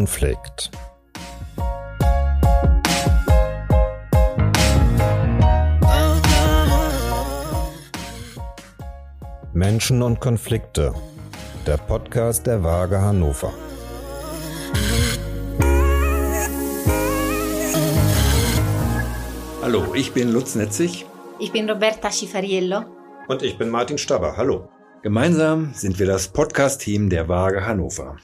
Konflikt. 0.00 0.70
Menschen 9.52 10.00
und 10.00 10.18
Konflikte. 10.18 10.94
Der 11.66 11.76
Podcast 11.76 12.46
der 12.46 12.64
Waage 12.64 13.02
Hannover. 13.02 13.52
Hallo, 19.60 19.94
ich 19.94 20.12
bin 20.14 20.32
Lutz 20.32 20.54
Netzig. 20.54 21.04
Ich 21.38 21.52
bin 21.52 21.68
Roberta 21.68 22.10
Schifariello. 22.10 22.86
Und 23.28 23.42
ich 23.42 23.58
bin 23.58 23.68
Martin 23.68 23.98
Staber. 23.98 24.38
Hallo. 24.38 24.70
Gemeinsam 25.02 25.74
sind 25.74 25.98
wir 25.98 26.06
das 26.06 26.28
Podcast-Team 26.28 27.10
der 27.10 27.28
Waage 27.28 27.66
Hannover. 27.66 28.16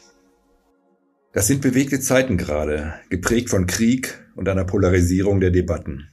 Das 1.37 1.49
sind 1.49 1.61
bewegte 1.61 2.01
Zeiten 2.01 2.39
gerade, 2.39 2.95
geprägt 3.11 3.51
von 3.51 3.67
Krieg 3.67 4.27
und 4.37 4.49
einer 4.49 4.65
Polarisierung 4.65 5.39
der 5.39 5.51
Debatten. 5.51 6.09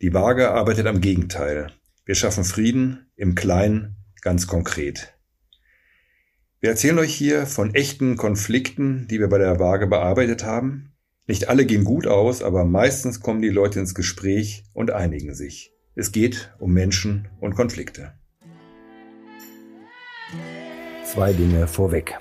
Die 0.00 0.14
Waage 0.14 0.52
arbeitet 0.52 0.86
am 0.86 1.00
Gegenteil. 1.00 1.72
Wir 2.04 2.14
schaffen 2.14 2.44
Frieden 2.44 3.10
im 3.16 3.34
Kleinen, 3.34 3.96
ganz 4.22 4.46
konkret. 4.46 5.12
Wir 6.60 6.70
erzählen 6.70 7.00
euch 7.00 7.12
hier 7.12 7.46
von 7.46 7.74
echten 7.74 8.16
Konflikten, 8.16 9.08
die 9.08 9.18
wir 9.18 9.26
bei 9.26 9.38
der 9.38 9.58
Waage 9.58 9.88
bearbeitet 9.88 10.44
haben. 10.44 10.92
Nicht 11.26 11.48
alle 11.48 11.66
gehen 11.66 11.82
gut 11.82 12.06
aus, 12.06 12.40
aber 12.40 12.64
meistens 12.64 13.18
kommen 13.18 13.42
die 13.42 13.48
Leute 13.48 13.80
ins 13.80 13.96
Gespräch 13.96 14.62
und 14.72 14.92
einigen 14.92 15.34
sich. 15.34 15.72
Es 15.96 16.12
geht 16.12 16.54
um 16.60 16.72
Menschen 16.72 17.26
und 17.40 17.56
Konflikte. 17.56 18.12
Zwei 21.04 21.32
Dinge 21.32 21.66
vorweg. 21.66 22.16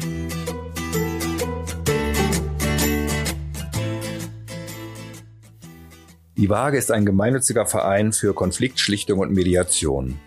Die 6.48 6.52
Waage 6.52 6.78
ist 6.78 6.94
ein 6.94 7.06
gemeinnütziger 7.06 7.66
Verein 7.66 8.14
für 8.14 8.34
Konfliktschlichtung 8.34 9.20
und 9.20 9.34
Mediation. 9.34 10.18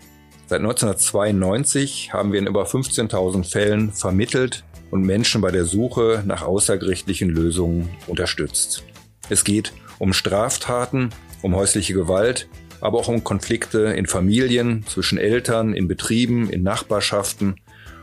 Seit 0.45 0.59
1992 0.59 2.13
haben 2.13 2.31
wir 2.31 2.37
in 2.37 2.45
über 2.45 2.65
15.000 2.65 3.43
Fällen 3.43 3.91
vermittelt 3.91 4.63
und 4.91 5.01
Menschen 5.01 5.41
bei 5.41 5.49
der 5.49 5.65
Suche 5.65 6.21
nach 6.23 6.43
außergerichtlichen 6.43 7.31
Lösungen 7.31 7.89
unterstützt. 8.05 8.83
Es 9.29 9.43
geht 9.43 9.73
um 9.97 10.13
Straftaten, 10.13 11.09
um 11.41 11.55
häusliche 11.55 11.95
Gewalt, 11.95 12.47
aber 12.81 12.99
auch 12.99 13.07
um 13.07 13.23
Konflikte 13.23 13.79
in 13.79 14.05
Familien, 14.05 14.85
zwischen 14.85 15.17
Eltern, 15.17 15.73
in 15.73 15.87
Betrieben, 15.87 16.51
in 16.51 16.61
Nachbarschaften 16.61 17.55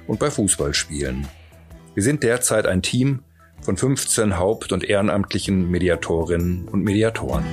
und 0.09 0.19
bei 0.19 0.29
Fußballspielen. 0.29 1.29
Wir 1.95 2.03
sind 2.03 2.25
derzeit 2.25 2.67
ein 2.67 2.83
Team 2.83 3.21
von 3.61 3.77
15 3.77 4.39
haupt- 4.39 4.73
und 4.73 4.83
ehrenamtlichen 4.83 5.71
Mediatorinnen 5.71 6.67
und 6.67 6.83
Mediatoren. 6.83 7.45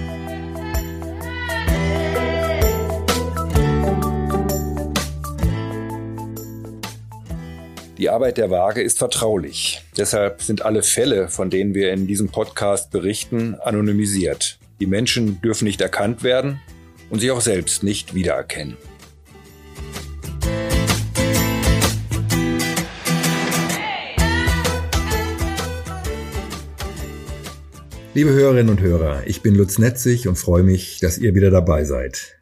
Die 7.97 8.09
Arbeit 8.09 8.38
der 8.38 8.49
Waage 8.51 8.81
ist 8.81 8.97
vertraulich. 8.97 9.81
Deshalb 9.95 10.41
sind 10.41 10.63
alle 10.63 10.83
Fälle, 10.83 11.29
von 11.29 11.49
denen 11.49 11.73
wir 11.73 11.93
in 11.93 12.07
diesem 12.07 12.27
Podcast 12.27 12.91
berichten, 12.91 13.55
anonymisiert. 13.55 14.59
Die 14.81 14.85
Menschen 14.85 15.41
dürfen 15.41 15.63
nicht 15.63 15.79
erkannt 15.79 16.21
werden 16.21 16.59
und 17.09 17.21
sich 17.21 17.31
auch 17.31 17.39
selbst 17.39 17.83
nicht 17.83 18.13
wiedererkennen. 18.13 18.75
Liebe 28.14 28.31
Hörerinnen 28.31 28.70
und 28.71 28.81
Hörer, 28.81 29.23
ich 29.25 29.41
bin 29.41 29.55
Lutz 29.55 29.77
Netzig 29.77 30.27
und 30.27 30.36
freue 30.36 30.64
mich, 30.64 30.99
dass 30.99 31.17
ihr 31.17 31.33
wieder 31.33 31.49
dabei 31.49 31.86
seid. 31.86 32.34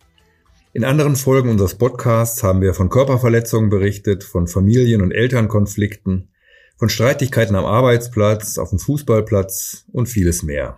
In 0.75 0.83
anderen 0.85 1.15
Folgen 1.15 1.49
unseres 1.51 1.75
Podcasts 1.75 2.41
haben 2.41 2.61
wir 2.61 2.73
von 2.73 2.89
Körperverletzungen 2.89 3.69
berichtet, 3.69 4.23
von 4.23 4.47
Familien- 4.47 5.03
und 5.03 5.11
Elternkonflikten, 5.11 6.29
von 6.77 6.89
Streitigkeiten 6.89 7.55
am 7.55 7.63
Arbeitsplatz, 7.63 8.57
auf 8.57 8.71
dem 8.71 8.79
Fußballplatz 8.79 9.85
und 9.91 10.07
vieles 10.07 10.41
mehr. 10.41 10.77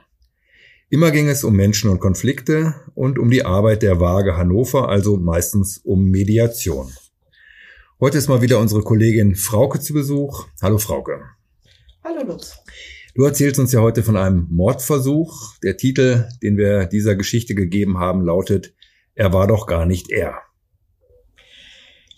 Immer 0.89 1.11
ging 1.11 1.29
es 1.29 1.45
um 1.45 1.56
Menschen 1.56 1.89
und 1.89 2.01
Konflikte 2.01 2.75
und 2.94 3.17
um 3.17 3.29
die 3.29 3.45
Arbeit 3.45 3.83
der 3.83 4.01
Waage 4.01 4.35
Hannover, 4.35 4.89
also 4.89 5.16
meistens 5.16 5.78
um 5.78 6.12
Mediation. 6.12 6.91
Heute 8.01 8.17
ist 8.17 8.27
mal 8.27 8.41
wieder 8.41 8.59
unsere 8.59 8.81
Kollegin 8.81 9.35
Frauke 9.35 9.79
zu 9.79 9.94
Besuch. 9.94 10.45
Hallo 10.62 10.77
Frauke. 10.77 11.22
Hallo 12.03 12.22
Lutz. 12.27 12.57
Du 13.16 13.23
erzählst 13.23 13.59
uns 13.59 13.72
ja 13.72 13.79
heute 13.79 14.03
von 14.03 14.17
einem 14.17 14.47
Mordversuch. 14.50 15.56
Der 15.63 15.77
Titel, 15.77 16.27
den 16.44 16.57
wir 16.57 16.85
dieser 16.85 17.16
Geschichte 17.16 17.56
gegeben 17.56 17.97
haben, 17.97 18.25
lautet 18.25 18.75
er 19.15 19.33
war 19.33 19.47
doch 19.47 19.65
gar 19.65 19.85
nicht 19.85 20.11
er. 20.11 20.41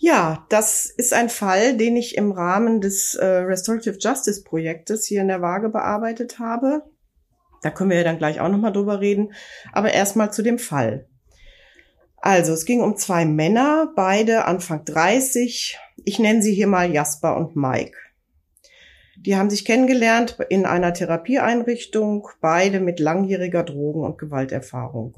Ja, 0.00 0.46
das 0.48 0.86
ist 0.86 1.12
ein 1.12 1.28
Fall, 1.28 1.76
den 1.76 1.96
ich 1.96 2.16
im 2.16 2.30
Rahmen 2.30 2.80
des 2.80 3.14
äh, 3.14 3.24
Restorative 3.24 3.98
Justice 3.98 4.44
Projektes 4.44 5.06
hier 5.06 5.22
in 5.22 5.28
der 5.28 5.42
Waage 5.42 5.70
bearbeitet 5.70 6.38
habe. 6.38 6.82
Da 7.62 7.70
können 7.70 7.90
wir 7.90 7.96
ja 7.98 8.04
dann 8.04 8.18
gleich 8.18 8.40
auch 8.40 8.48
nochmal 8.48 8.72
drüber 8.72 9.00
reden. 9.00 9.32
Aber 9.72 9.92
erstmal 9.92 10.32
zu 10.32 10.42
dem 10.42 10.58
Fall. 10.58 11.08
Also, 12.20 12.52
es 12.52 12.64
ging 12.64 12.80
um 12.80 12.96
zwei 12.96 13.24
Männer, 13.24 13.92
beide 13.96 14.44
Anfang 14.44 14.84
30. 14.84 15.78
Ich 16.04 16.18
nenne 16.18 16.42
sie 16.42 16.54
hier 16.54 16.66
mal 16.68 16.92
Jasper 16.92 17.36
und 17.36 17.56
Mike. 17.56 17.96
Die 19.16 19.36
haben 19.36 19.50
sich 19.50 19.64
kennengelernt 19.64 20.36
in 20.48 20.64
einer 20.64 20.94
Therapieeinrichtung, 20.94 22.28
beide 22.40 22.78
mit 22.78 23.00
langjähriger 23.00 23.64
Drogen- 23.64 24.04
und 24.04 24.18
Gewalterfahrung. 24.18 25.16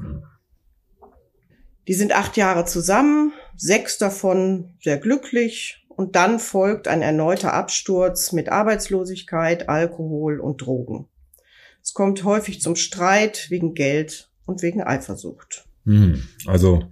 Mhm. 1.81 1.87
Die 1.87 1.95
sind 1.95 2.13
acht 2.13 2.37
Jahre 2.37 2.65
zusammen, 2.65 3.33
sechs 3.57 3.99
davon 3.99 4.75
sehr 4.81 4.99
glücklich 4.99 5.87
und 5.89 6.17
dann 6.17 6.39
folgt 6.39 6.89
ein 6.89 7.03
erneuter 7.03 7.53
Absturz 7.53 8.33
mit 8.33 8.49
Arbeitslosigkeit, 8.49 9.69
Alkohol 9.69 10.41
und 10.41 10.63
Drogen. 10.63 11.09
Es 11.83 11.95
kommt 11.95 12.25
häufig 12.25 12.61
zum 12.61 12.77
Streit 12.77 13.51
wegen 13.51 13.75
Geld 13.75 14.31
und 14.47 14.63
wegen 14.63 14.83
Eifersucht. 14.83 15.65
Hm, 15.85 16.23
also 16.47 16.91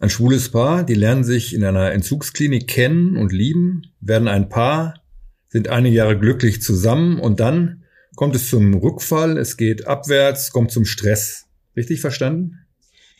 ein 0.00 0.10
schwules 0.10 0.50
Paar, 0.50 0.84
die 0.84 0.94
lernen 0.94 1.24
sich 1.24 1.54
in 1.54 1.64
einer 1.64 1.92
Entzugsklinik 1.92 2.68
kennen 2.68 3.16
und 3.16 3.32
lieben, 3.32 3.92
werden 4.00 4.28
ein 4.28 4.48
Paar, 4.48 5.02
sind 5.48 5.68
einige 5.68 5.96
Jahre 5.96 6.18
glücklich 6.18 6.60
zusammen 6.62 7.20
und 7.20 7.40
dann 7.40 7.84
kommt 8.16 8.34
es 8.34 8.50
zum 8.50 8.74
Rückfall, 8.74 9.38
es 9.38 9.56
geht 9.56 9.86
abwärts, 9.86 10.50
kommt 10.50 10.70
zum 10.72 10.84
Stress. 10.84 11.46
Richtig 11.76 12.00
verstanden? 12.00 12.66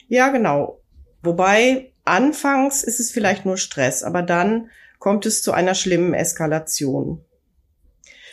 Ja, 0.08 0.28
genau. 0.28 0.80
Wobei 1.24 1.92
anfangs 2.04 2.82
ist 2.82 3.00
es 3.00 3.10
vielleicht 3.10 3.46
nur 3.46 3.56
Stress, 3.56 4.02
aber 4.02 4.22
dann 4.22 4.68
kommt 4.98 5.24
es 5.24 5.42
zu 5.42 5.52
einer 5.52 5.74
schlimmen 5.74 6.12
Eskalation. 6.12 7.24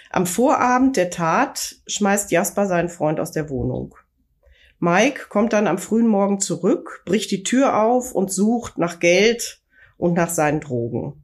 Am 0.09 0.25
Vorabend 0.25 0.97
der 0.97 1.09
Tat 1.09 1.78
schmeißt 1.88 2.31
Jasper 2.31 2.68
seinen 2.68 2.90
Freund 2.90 3.22
aus 3.22 3.31
der 3.31 3.50
Wohnung. 3.50 3.96
Mike 4.79 5.28
kommt 5.29 5.53
dann 5.53 5.68
am 5.68 5.78
frühen 5.78 6.07
Morgen 6.07 6.41
zurück, 6.41 7.03
bricht 7.06 7.31
die 7.31 7.44
Tür 7.44 7.81
auf 7.81 8.12
und 8.12 8.31
sucht 8.31 8.78
nach 8.78 9.00
Geld 9.00 9.62
und 9.97 10.13
nach 10.16 10.29
seinen 10.29 10.59
Drogen. 10.59 11.23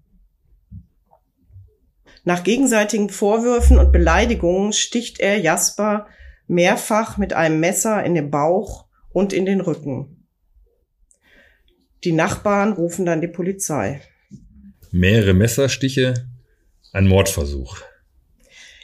Nach 2.23 2.43
gegenseitigen 2.43 3.09
Vorwürfen 3.09 3.77
und 3.77 3.91
Beleidigungen 3.91 4.71
sticht 4.71 5.19
er 5.19 5.37
Jasper 5.37 6.07
mehrfach 6.47 7.17
mit 7.17 7.33
einem 7.33 7.59
Messer 7.59 8.03
in 8.05 8.15
den 8.15 8.31
Bauch 8.31 8.85
und 9.11 9.33
in 9.33 9.45
den 9.45 9.59
Rücken. 9.59 10.16
Die 12.07 12.13
Nachbarn 12.13 12.71
rufen 12.71 13.05
dann 13.05 13.19
die 13.19 13.27
Polizei. 13.27 13.99
Mehrere 14.91 15.33
Messerstiche, 15.33 16.13
ein 16.93 17.05
Mordversuch. 17.05 17.81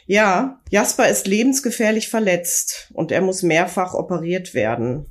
Ja, 0.04 0.60
Jasper 0.68 1.08
ist 1.08 1.26
lebensgefährlich 1.26 2.10
verletzt 2.10 2.90
und 2.92 3.10
er 3.10 3.22
muss 3.22 3.42
mehrfach 3.42 3.94
operiert 3.94 4.52
werden. 4.52 5.06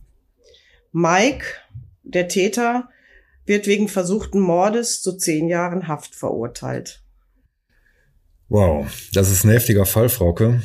Mike, 0.92 1.44
der 2.04 2.28
Täter, 2.28 2.88
wird 3.48 3.66
wegen 3.66 3.88
versuchten 3.88 4.40
Mordes 4.40 5.02
zu 5.02 5.18
zehn 5.18 5.48
Jahren 5.48 5.88
Haft 5.88 6.14
verurteilt. 6.14 7.02
Wow, 8.48 8.86
das 9.14 9.32
ist 9.32 9.44
ein 9.44 9.50
heftiger 9.50 9.88
Fall, 9.88 10.10
Frauke. 10.10 10.62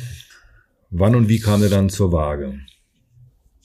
Wann 0.91 1.15
und 1.15 1.29
wie 1.29 1.39
kam 1.39 1.63
er 1.63 1.69
dann 1.69 1.89
zur 1.89 2.11
Waage? 2.11 2.59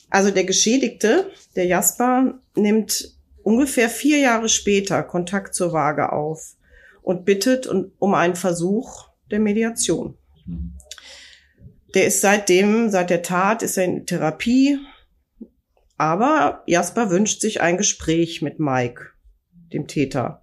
Also 0.08 0.31
der 0.31 0.44
Geschädigte, 0.44 1.31
der 1.54 1.66
Jasper, 1.66 2.40
nimmt 2.56 3.12
ungefähr 3.44 3.88
vier 3.88 4.19
Jahre 4.19 4.49
später 4.49 5.02
Kontakt 5.02 5.55
zur 5.55 5.73
Waage 5.73 6.12
auf 6.12 6.56
und 7.02 7.25
bittet 7.25 7.67
um 7.67 8.14
einen 8.14 8.37
Versuch 8.37 9.08
der 9.31 9.41
Mediation. 9.41 10.17
Der 11.94 12.06
ist 12.06 12.20
seitdem, 12.20 12.91
seit 12.91 13.11
der 13.11 13.23
Tat, 13.23 13.62
ist 13.62 13.76
er 13.76 13.85
in 13.85 14.06
Therapie. 14.06 14.79
Aber 15.96 16.64
Jasper 16.67 17.11
wünscht 17.11 17.41
sich 17.41 17.61
ein 17.61 17.76
Gespräch 17.76 18.43
mit 18.43 18.58
Mike, 18.58 19.11
dem 19.73 19.87
Täter. 19.87 20.43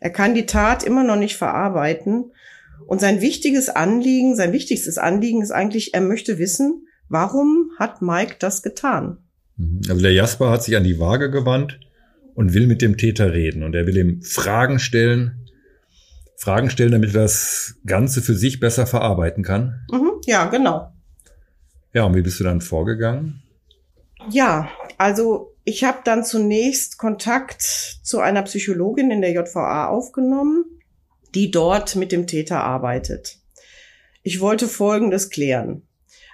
Er 0.00 0.10
kann 0.10 0.34
die 0.34 0.46
Tat 0.46 0.82
immer 0.82 1.04
noch 1.04 1.16
nicht 1.16 1.36
verarbeiten 1.36 2.32
Und 2.86 3.00
sein 3.00 3.20
wichtiges 3.20 3.68
Anliegen, 3.68 4.36
sein 4.36 4.52
wichtigstes 4.52 4.98
Anliegen 4.98 5.42
ist 5.42 5.50
eigentlich, 5.50 5.94
er 5.94 6.00
möchte 6.00 6.38
wissen, 6.38 6.86
warum 7.08 7.70
hat 7.78 8.02
Mike 8.02 8.36
das 8.38 8.62
getan? 8.62 9.18
Mhm. 9.56 9.80
Also 9.88 10.02
der 10.02 10.12
Jasper 10.12 10.50
hat 10.50 10.62
sich 10.62 10.76
an 10.76 10.84
die 10.84 10.98
Waage 10.98 11.30
gewandt 11.30 11.80
und 12.34 12.54
will 12.54 12.66
mit 12.66 12.82
dem 12.82 12.96
Täter 12.96 13.32
reden. 13.32 13.62
Und 13.62 13.74
er 13.74 13.86
will 13.86 13.96
ihm 13.96 14.22
Fragen 14.22 14.78
stellen, 14.78 15.48
Fragen 16.36 16.70
stellen, 16.70 16.92
damit 16.92 17.14
er 17.14 17.22
das 17.22 17.76
Ganze 17.86 18.20
für 18.20 18.34
sich 18.34 18.60
besser 18.60 18.86
verarbeiten 18.86 19.42
kann. 19.44 19.86
Mhm, 19.90 20.12
ja, 20.26 20.46
genau. 20.46 20.92
Ja, 21.92 22.04
und 22.04 22.14
wie 22.14 22.22
bist 22.22 22.40
du 22.40 22.44
dann 22.44 22.60
vorgegangen? 22.60 23.42
Ja, 24.30 24.68
also 24.98 25.54
ich 25.64 25.84
habe 25.84 25.98
dann 26.04 26.24
zunächst 26.24 26.98
Kontakt 26.98 27.62
zu 27.62 28.20
einer 28.20 28.42
Psychologin 28.42 29.10
in 29.10 29.22
der 29.22 29.32
JVA 29.32 29.88
aufgenommen, 29.88 30.64
die 31.34 31.50
dort 31.50 31.96
mit 31.96 32.12
dem 32.12 32.26
Täter 32.26 32.62
arbeitet. 32.62 33.38
Ich 34.22 34.40
wollte 34.40 34.68
Folgendes 34.68 35.30
klären. 35.30 35.82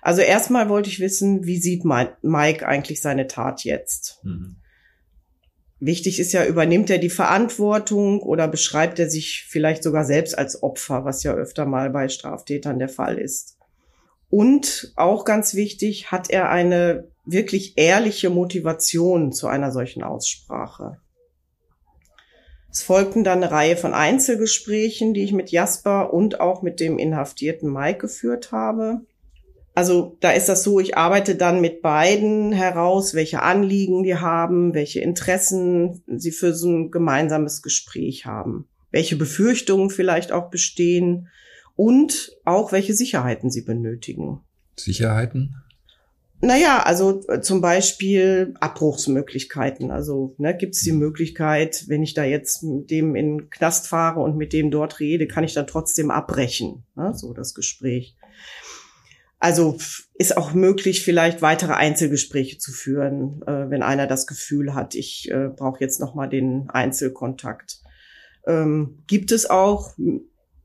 Also 0.02 0.22
erstmal 0.22 0.68
wollte 0.68 0.88
ich 0.88 1.00
wissen, 1.00 1.44
wie 1.44 1.58
sieht 1.58 1.84
Mike 1.84 2.66
eigentlich 2.66 3.00
seine 3.02 3.26
Tat 3.26 3.64
jetzt? 3.64 4.20
Mhm. 4.24 4.56
Wichtig 5.80 6.20
ist 6.20 6.32
ja, 6.32 6.44
übernimmt 6.44 6.90
er 6.90 6.98
die 6.98 7.08
Verantwortung 7.08 8.20
oder 8.20 8.48
beschreibt 8.48 8.98
er 8.98 9.08
sich 9.08 9.46
vielleicht 9.48 9.82
sogar 9.82 10.04
selbst 10.04 10.36
als 10.36 10.62
Opfer, 10.62 11.06
was 11.06 11.22
ja 11.22 11.32
öfter 11.32 11.64
mal 11.64 11.88
bei 11.88 12.08
Straftätern 12.10 12.78
der 12.78 12.90
Fall 12.90 13.16
ist. 13.16 13.56
Und 14.28 14.92
auch 14.96 15.24
ganz 15.24 15.54
wichtig, 15.54 16.12
hat 16.12 16.28
er 16.28 16.50
eine 16.50 17.08
wirklich 17.24 17.78
ehrliche 17.78 18.28
Motivation 18.28 19.32
zu 19.32 19.46
einer 19.46 19.72
solchen 19.72 20.02
Aussprache. 20.02 20.98
Es 22.70 22.82
folgten 22.82 23.24
dann 23.24 23.42
eine 23.42 23.50
Reihe 23.50 23.76
von 23.76 23.94
Einzelgesprächen, 23.94 25.14
die 25.14 25.24
ich 25.24 25.32
mit 25.32 25.50
Jasper 25.50 26.12
und 26.12 26.40
auch 26.40 26.62
mit 26.62 26.78
dem 26.78 26.98
inhaftierten 26.98 27.72
Mike 27.72 27.98
geführt 27.98 28.52
habe. 28.52 29.00
Also 29.80 30.18
da 30.20 30.32
ist 30.32 30.50
das 30.50 30.62
so, 30.62 30.78
ich 30.78 30.98
arbeite 30.98 31.36
dann 31.36 31.62
mit 31.62 31.80
beiden 31.80 32.52
heraus, 32.52 33.14
welche 33.14 33.40
Anliegen 33.40 34.02
die 34.02 34.16
haben, 34.16 34.74
welche 34.74 35.00
Interessen 35.00 36.02
sie 36.06 36.32
für 36.32 36.52
so 36.52 36.68
ein 36.68 36.90
gemeinsames 36.90 37.62
Gespräch 37.62 38.26
haben, 38.26 38.68
welche 38.90 39.16
Befürchtungen 39.16 39.88
vielleicht 39.88 40.32
auch 40.32 40.50
bestehen 40.50 41.28
und 41.76 42.36
auch 42.44 42.72
welche 42.72 42.92
Sicherheiten 42.92 43.50
sie 43.50 43.62
benötigen. 43.62 44.42
Sicherheiten? 44.76 45.54
Naja, 46.42 46.82
also 46.82 47.22
äh, 47.28 47.40
zum 47.40 47.62
Beispiel 47.62 48.52
Abbruchsmöglichkeiten. 48.60 49.90
Also 49.90 50.34
ne, 50.36 50.54
gibt 50.54 50.74
es 50.74 50.82
die 50.82 50.92
Möglichkeit, 50.92 51.84
wenn 51.88 52.02
ich 52.02 52.12
da 52.12 52.24
jetzt 52.24 52.62
mit 52.62 52.90
dem 52.90 53.16
in 53.16 53.38
den 53.38 53.48
Knast 53.48 53.88
fahre 53.88 54.20
und 54.20 54.36
mit 54.36 54.52
dem 54.52 54.70
dort 54.70 55.00
rede, 55.00 55.26
kann 55.26 55.44
ich 55.44 55.54
dann 55.54 55.66
trotzdem 55.66 56.10
abbrechen, 56.10 56.84
ne, 56.96 57.14
so 57.14 57.32
das 57.32 57.54
Gespräch. 57.54 58.18
Also 59.40 59.78
ist 60.14 60.36
auch 60.36 60.52
möglich, 60.52 61.02
vielleicht 61.02 61.40
weitere 61.40 61.72
Einzelgespräche 61.72 62.58
zu 62.58 62.72
führen, 62.72 63.40
äh, 63.46 63.70
wenn 63.70 63.82
einer 63.82 64.06
das 64.06 64.26
Gefühl 64.26 64.74
hat, 64.74 64.94
ich 64.94 65.30
äh, 65.30 65.48
brauche 65.48 65.80
jetzt 65.80 65.98
noch 65.98 66.14
mal 66.14 66.28
den 66.28 66.68
Einzelkontakt. 66.68 67.80
Ähm, 68.46 69.02
gibt 69.06 69.32
es 69.32 69.48
auch 69.48 69.94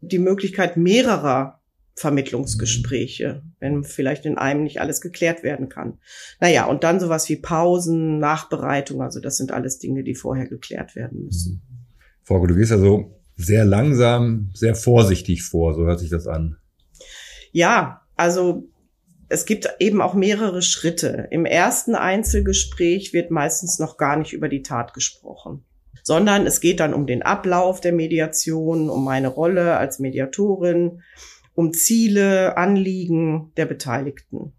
die 0.01 0.19
Möglichkeit 0.19 0.75
mehrerer 0.75 1.61
Vermittlungsgespräche, 1.95 3.43
wenn 3.61 3.85
vielleicht 3.85 4.25
in 4.25 4.37
einem 4.37 4.63
nicht 4.63 4.81
alles 4.81 4.99
geklärt 4.99 5.43
werden 5.43 5.69
kann. 5.69 5.99
Naja, 6.41 6.65
und 6.65 6.83
dann 6.83 6.99
sowas 6.99 7.29
wie 7.29 7.37
Pausen, 7.37 8.19
Nachbereitung, 8.19 9.01
also 9.01 9.21
das 9.21 9.37
sind 9.37 9.53
alles 9.53 9.79
Dinge, 9.79 10.03
die 10.03 10.15
vorher 10.15 10.47
geklärt 10.47 10.97
werden 10.97 11.23
müssen. 11.23 11.61
Frau, 12.23 12.45
du 12.45 12.55
gehst 12.55 12.73
also 12.73 13.21
sehr 13.37 13.63
langsam, 13.63 14.51
sehr 14.53 14.75
vorsichtig 14.75 15.43
vor, 15.43 15.73
so 15.73 15.85
hört 15.85 16.01
sich 16.01 16.09
das 16.09 16.27
an. 16.27 16.57
Ja, 17.53 18.04
also 18.15 18.67
es 19.27 19.45
gibt 19.45 19.67
eben 19.79 20.01
auch 20.01 20.13
mehrere 20.13 20.61
Schritte. 20.61 21.27
Im 21.31 21.45
ersten 21.45 21.95
Einzelgespräch 21.95 23.13
wird 23.13 23.31
meistens 23.31 23.79
noch 23.79 23.97
gar 23.97 24.17
nicht 24.17 24.33
über 24.33 24.49
die 24.49 24.61
Tat 24.61 24.93
gesprochen, 24.93 25.65
sondern 26.03 26.45
es 26.45 26.61
geht 26.61 26.79
dann 26.79 26.93
um 26.93 27.07
den 27.07 27.23
Ablauf 27.23 27.81
der 27.81 27.93
Mediation, 27.93 28.89
um 28.89 29.03
meine 29.03 29.29
Rolle 29.29 29.77
als 29.77 29.99
Mediatorin, 29.99 31.01
um 31.55 31.73
Ziele, 31.73 32.57
Anliegen 32.57 33.51
der 33.57 33.65
Beteiligten. 33.65 34.53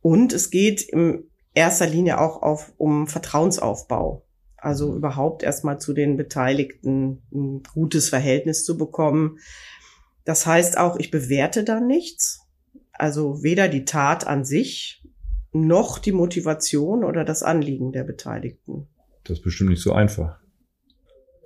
Und 0.00 0.32
es 0.32 0.50
geht 0.50 0.82
in 0.82 1.30
erster 1.54 1.86
Linie 1.86 2.20
auch 2.20 2.42
auf, 2.42 2.72
um 2.78 3.06
Vertrauensaufbau. 3.06 4.24
Also 4.56 4.94
überhaupt 4.94 5.42
erstmal 5.42 5.80
zu 5.80 5.92
den 5.92 6.16
Beteiligten 6.16 7.22
ein 7.32 7.62
gutes 7.74 8.08
Verhältnis 8.08 8.64
zu 8.64 8.76
bekommen. 8.78 9.38
Das 10.24 10.46
heißt 10.46 10.78
auch, 10.78 10.96
ich 10.98 11.10
bewerte 11.10 11.64
da 11.64 11.80
nichts, 11.80 12.41
also 12.92 13.42
weder 13.42 13.68
die 13.68 13.84
Tat 13.84 14.26
an 14.26 14.44
sich 14.44 15.02
noch 15.52 15.98
die 15.98 16.12
Motivation 16.12 17.04
oder 17.04 17.24
das 17.24 17.42
Anliegen 17.42 17.92
der 17.92 18.04
Beteiligten. 18.04 18.88
Das 19.24 19.38
ist 19.38 19.44
bestimmt 19.44 19.70
nicht 19.70 19.82
so 19.82 19.92
einfach. 19.92 20.38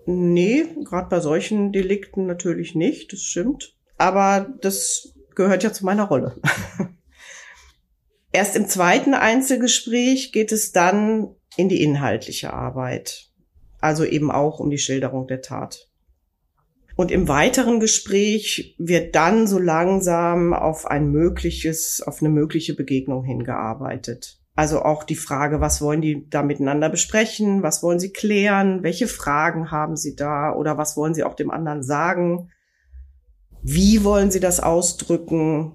Nee, 0.07 0.65
gerade 0.85 1.09
bei 1.09 1.21
solchen 1.21 1.73
Delikten 1.73 2.27
natürlich 2.27 2.75
nicht, 2.75 3.13
das 3.13 3.23
stimmt. 3.23 3.75
Aber 3.99 4.55
das 4.61 5.15
gehört 5.35 5.65
ja 5.65 5.73
zu 5.73 5.85
meiner 5.85 6.05
Rolle. 6.05 6.41
Erst 8.33 8.55
im 8.55 8.69
zweiten 8.69 9.15
Einzelgespräch 9.15 10.33
geht 10.33 10.53
es 10.53 10.71
dann 10.71 11.35
in 11.57 11.69
die 11.69 11.83
inhaltliche 11.83 12.53
Arbeit. 12.53 13.31
Also 13.81 14.05
eben 14.05 14.31
auch 14.31 14.61
um 14.61 14.71
die 14.71 14.79
Schilderung 14.79 15.27
der 15.27 15.43
Tat. 15.43 15.89
Und 16.97 17.11
im 17.11 17.29
weiteren 17.29 17.79
Gespräch 17.79 18.75
wird 18.79 19.15
dann 19.15 19.47
so 19.47 19.59
langsam 19.59 20.55
auf 20.55 20.87
ein 20.87 21.11
mögliches, 21.11 22.03
auf 22.05 22.23
eine 22.23 22.31
mögliche 22.31 22.75
Begegnung 22.75 23.23
hingearbeitet. 23.23 24.41
Also 24.55 24.81
auch 24.81 25.05
die 25.05 25.17
Frage, 25.17 25.61
was 25.61 25.83
wollen 25.83 26.01
die 26.01 26.27
da 26.31 26.43
miteinander 26.43 26.89
besprechen? 26.89 27.63
Was 27.63 27.83
wollen 27.83 28.01
sie 28.01 28.13
klären? 28.13 28.83
Welche 28.83 29.07
Fragen 29.07 29.71
haben 29.71 29.97
sie 29.97 30.17
da? 30.17 30.55
Oder 30.55 30.79
was 30.79 30.97
wollen 30.97 31.13
sie 31.13 31.25
auch 31.25 31.35
dem 31.35 31.51
anderen 31.51 31.83
sagen? 31.83 32.51
Wie 33.63 34.03
wollen 34.03 34.31
sie 34.31 34.41
das 34.41 34.61
ausdrücken? 34.61 35.73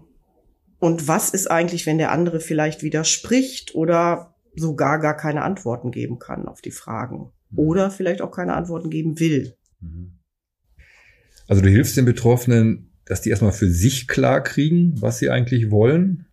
Und 0.80 1.08
was 1.08 1.30
ist 1.30 1.52
eigentlich, 1.52 1.86
wenn 1.86 2.00
der 2.00 2.12
andere 2.12 2.40
vielleicht 2.40 2.82
widerspricht 2.82 3.76
oder 3.76 4.34
sogar 4.56 4.98
gar 4.98 5.16
keine 5.16 5.44
Antworten 5.44 5.92
geben 5.92 6.18
kann 6.18 6.48
auf 6.48 6.62
die 6.62 6.72
Fragen? 6.72 7.32
Oder 7.56 7.92
vielleicht 7.92 8.24
auch 8.24 8.32
keine 8.32 8.56
Antworten 8.56 8.90
geben 8.90 9.20
will? 9.20 9.56
Mhm. 9.80 10.21
Also 11.52 11.64
du 11.64 11.68
hilfst 11.68 11.98
den 11.98 12.06
Betroffenen, 12.06 12.88
dass 13.04 13.20
die 13.20 13.30
erstmal 13.30 13.52
für 13.52 13.70
sich 13.70 14.08
klar 14.08 14.42
kriegen, 14.42 14.94
was 15.02 15.20
sie 15.20 15.30
eigentlich 15.30 15.70
wollen, 15.70 16.24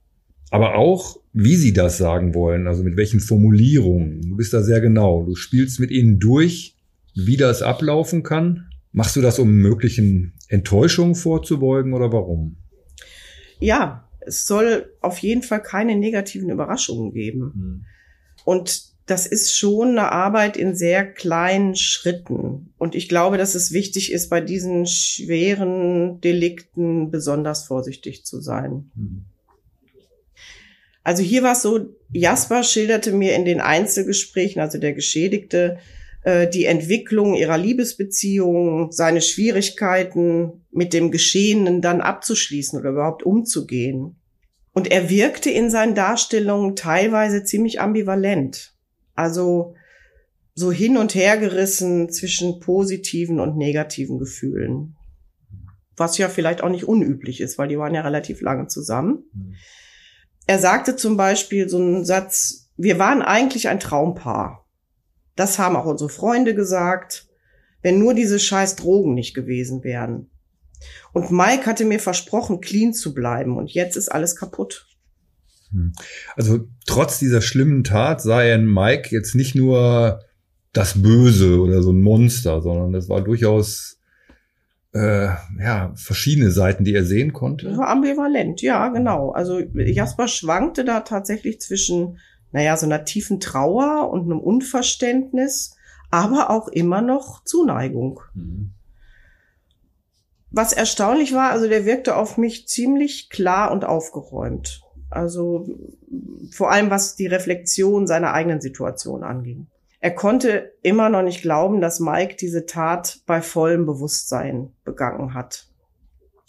aber 0.53 0.77
auch, 0.77 1.19
wie 1.33 1.57
sie 1.57 1.73
das 1.73 1.99
sagen 1.99 2.37
wollen, 2.37 2.69
also 2.69 2.85
mit 2.85 2.97
welchen 2.97 3.19
Formulierungen. 3.19 4.21
Du 4.21 4.37
bist 4.37 4.55
da 4.55 4.63
sehr 4.63 4.81
genau. 4.81 5.25
Du 5.25 5.35
spielst 5.35 5.81
mit 5.81 5.91
ihnen 5.91 6.21
durch, 6.21 6.77
wie 7.17 7.37
das 7.37 7.63
ablaufen 7.63 8.23
kann. 8.23 8.69
Machst 8.93 9.17
du 9.17 9.21
das, 9.21 9.41
um 9.41 9.51
möglichen 9.51 10.35
Enttäuschungen 10.47 11.17
vorzubeugen 11.17 11.95
oder 11.95 12.13
warum? 12.13 12.55
Ja, 13.59 14.09
es 14.21 14.47
soll 14.47 14.89
auf 15.01 15.19
jeden 15.19 15.43
Fall 15.43 15.65
keine 15.65 15.97
negativen 15.97 16.49
Überraschungen 16.49 17.13
geben. 17.13 17.41
Hm. 17.41 17.85
Und 18.45 18.88
das 19.09 19.27
ist 19.27 19.57
schon 19.57 19.91
eine 19.91 20.13
Arbeit 20.13 20.57
in 20.57 20.75
sehr 20.75 21.05
kleinen 21.05 21.75
Schritten. 21.75 22.75
Und 22.79 22.95
ich 22.95 23.09
glaube, 23.09 23.39
dass 23.39 23.55
es 23.55 23.73
wichtig 23.73 24.13
ist, 24.13 24.29
bei 24.29 24.41
diesen 24.41 24.87
schweren 24.87 26.21
Delikten 26.21 27.11
besonders 27.11 27.65
vorsichtig 27.65 28.25
zu 28.25 28.41
sein. 28.41 28.91
Mhm. 28.95 29.25
Also 31.03 31.23
hier 31.23 31.43
war 31.43 31.53
es 31.53 31.63
so, 31.63 31.95
Jasper 32.13 32.63
schilderte 32.63 33.13
mir 33.13 33.35
in 33.35 33.47
den 33.47 33.61
Einzelgesprächen, 33.61 34.61
also 34.61 34.77
der 34.77 34.93
Geschädigte, 34.93 35.79
äh, 36.23 36.47
die 36.47 36.67
Entwicklung 36.67 37.35
ihrer 37.35 37.57
Liebesbeziehung, 37.57 38.93
seine 38.93 39.23
Schwierigkeiten 39.23 40.67
mit 40.71 40.93
dem 40.93 41.11
Geschehenen 41.11 41.81
dann 41.81 42.03
abzuschließen 42.03 42.79
oder 42.79 42.91
überhaupt 42.91 43.23
umzugehen. 43.23 44.17
Und 44.75 44.91
er 44.91 45.09
wirkte 45.09 45.49
in 45.49 45.71
seinen 45.71 45.95
Darstellungen 45.95 46.77
teilweise 46.77 47.43
ziemlich 47.43 47.81
ambivalent. 47.81 48.75
Also 49.19 49.75
so 50.55 50.71
hin 50.71 50.97
und 50.97 51.17
her 51.17 51.39
gerissen 51.39 52.09
zwischen 52.09 52.61
positiven 52.61 53.41
und 53.41 53.57
negativen 53.57 54.21
Gefühlen. 54.21 54.97
Was 55.97 56.19
ja 56.19 56.29
vielleicht 56.29 56.63
auch 56.63 56.69
nicht 56.69 56.85
unüblich 56.85 57.41
ist, 57.41 57.59
weil 57.59 57.67
die 57.67 57.79
waren 57.79 57.95
ja 57.95 58.03
relativ 58.03 58.41
lange 58.41 58.69
zusammen. 58.69 59.25
Mhm. 59.33 59.55
Er 60.47 60.61
sagte 60.61 60.95
zum 60.95 61.17
Beispiel 61.17 61.69
so 61.69 61.79
einen 61.79 62.05
Satz, 62.05 62.71
wir 62.77 63.01
waren 63.01 63.21
eigentlich 63.21 63.69
ein 63.69 63.81
Traumpaar. 63.81 64.65
Das 65.35 65.59
haben 65.59 65.75
auch 65.75 65.87
unsere 65.87 66.11
Freunde 66.11 66.55
gesagt, 66.55 67.29
wenn 67.83 67.99
nur 67.99 68.15
diese 68.15 68.39
scheiß 68.39 68.77
Drogen 68.77 69.15
nicht 69.15 69.35
gewesen 69.35 69.83
wären. 69.83 70.31
Und 71.13 71.33
Mike 71.33 71.67
hatte 71.67 71.85
mir 71.85 71.99
versprochen, 71.99 72.61
clean 72.61 72.93
zu 72.93 73.15
bleiben 73.15 73.57
und 73.57 73.73
jetzt 73.73 73.97
ist 73.97 74.11
alles 74.11 74.37
kaputt. 74.37 74.88
Hm. 75.73 75.93
Also 76.37 76.61
trotz 76.87 77.19
dieser 77.19 77.41
schlimmen 77.41 77.85
Tat 77.85 78.21
sah 78.21 78.43
er 78.43 78.57
in 78.57 78.67
Mike 78.67 79.11
jetzt 79.11 79.35
nicht 79.35 79.55
nur 79.55 80.21
das 80.73 81.03
Böse 81.03 81.61
oder 81.61 81.83
so 81.83 81.93
ein 81.93 82.01
Monster, 82.01 82.61
sondern 82.63 82.95
es 82.95 83.09
war 83.09 83.21
durchaus 83.23 83.99
äh, 84.93 85.29
ja, 85.61 85.93
verschiedene 85.95 86.51
Seiten, 86.51 86.85
die 86.85 86.95
er 86.95 87.05
sehen 87.05 87.33
konnte. 87.33 87.77
War 87.77 87.89
ambivalent, 87.89 88.63
ja, 88.63 88.89
genau. 88.89 89.31
Also 89.31 89.61
Jasper 89.61 90.29
schwankte 90.29 90.85
da 90.85 91.01
tatsächlich 91.01 91.61
zwischen, 91.61 92.19
naja, 92.53 92.77
so 92.77 92.87
einer 92.87 93.05
tiefen 93.05 93.41
Trauer 93.41 94.11
und 94.11 94.25
einem 94.25 94.41
Unverständnis, 94.41 95.77
aber 96.11 96.51
auch 96.51 96.69
immer 96.69 97.03
noch 97.03 97.45
Zuneigung. 97.45 98.21
Mhm. 98.35 98.73
Was 100.51 100.73
erstaunlich 100.73 101.35
war, 101.35 101.51
also 101.51 101.69
der 101.69 101.85
wirkte 101.85 102.17
auf 102.17 102.39
mich 102.39 102.67
ziemlich 102.67 103.29
klar 103.29 103.71
und 103.71 103.85
aufgeräumt. 103.85 104.83
Also 105.11 105.67
vor 106.51 106.71
allem 106.71 106.91
was 106.91 107.17
die 107.17 107.27
Reflexion 107.27 108.07
seiner 108.07 108.33
eigenen 108.33 108.61
Situation 108.61 109.23
anging. 109.23 109.67
Er 110.01 110.15
konnte 110.15 110.73
immer 110.83 111.09
noch 111.09 111.23
nicht 111.23 111.43
glauben, 111.43 111.81
dass 111.81 111.99
Mike 111.99 112.37
diese 112.37 112.67
Tat 112.67 113.21
bei 113.27 113.43
vollem 113.43 113.85
Bewusstsein 113.85 114.73
begangen 114.85 115.35
hat. 115.35 115.67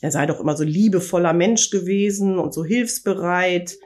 Er 0.02 0.12
sei 0.12 0.26
doch 0.26 0.40
immer 0.40 0.56
so 0.56 0.64
liebevoller 0.64 1.34
Mensch 1.34 1.72
gewesen 1.72 2.38
und 2.38 2.54
so 2.54 2.64
hilfsbereit. 2.64 3.78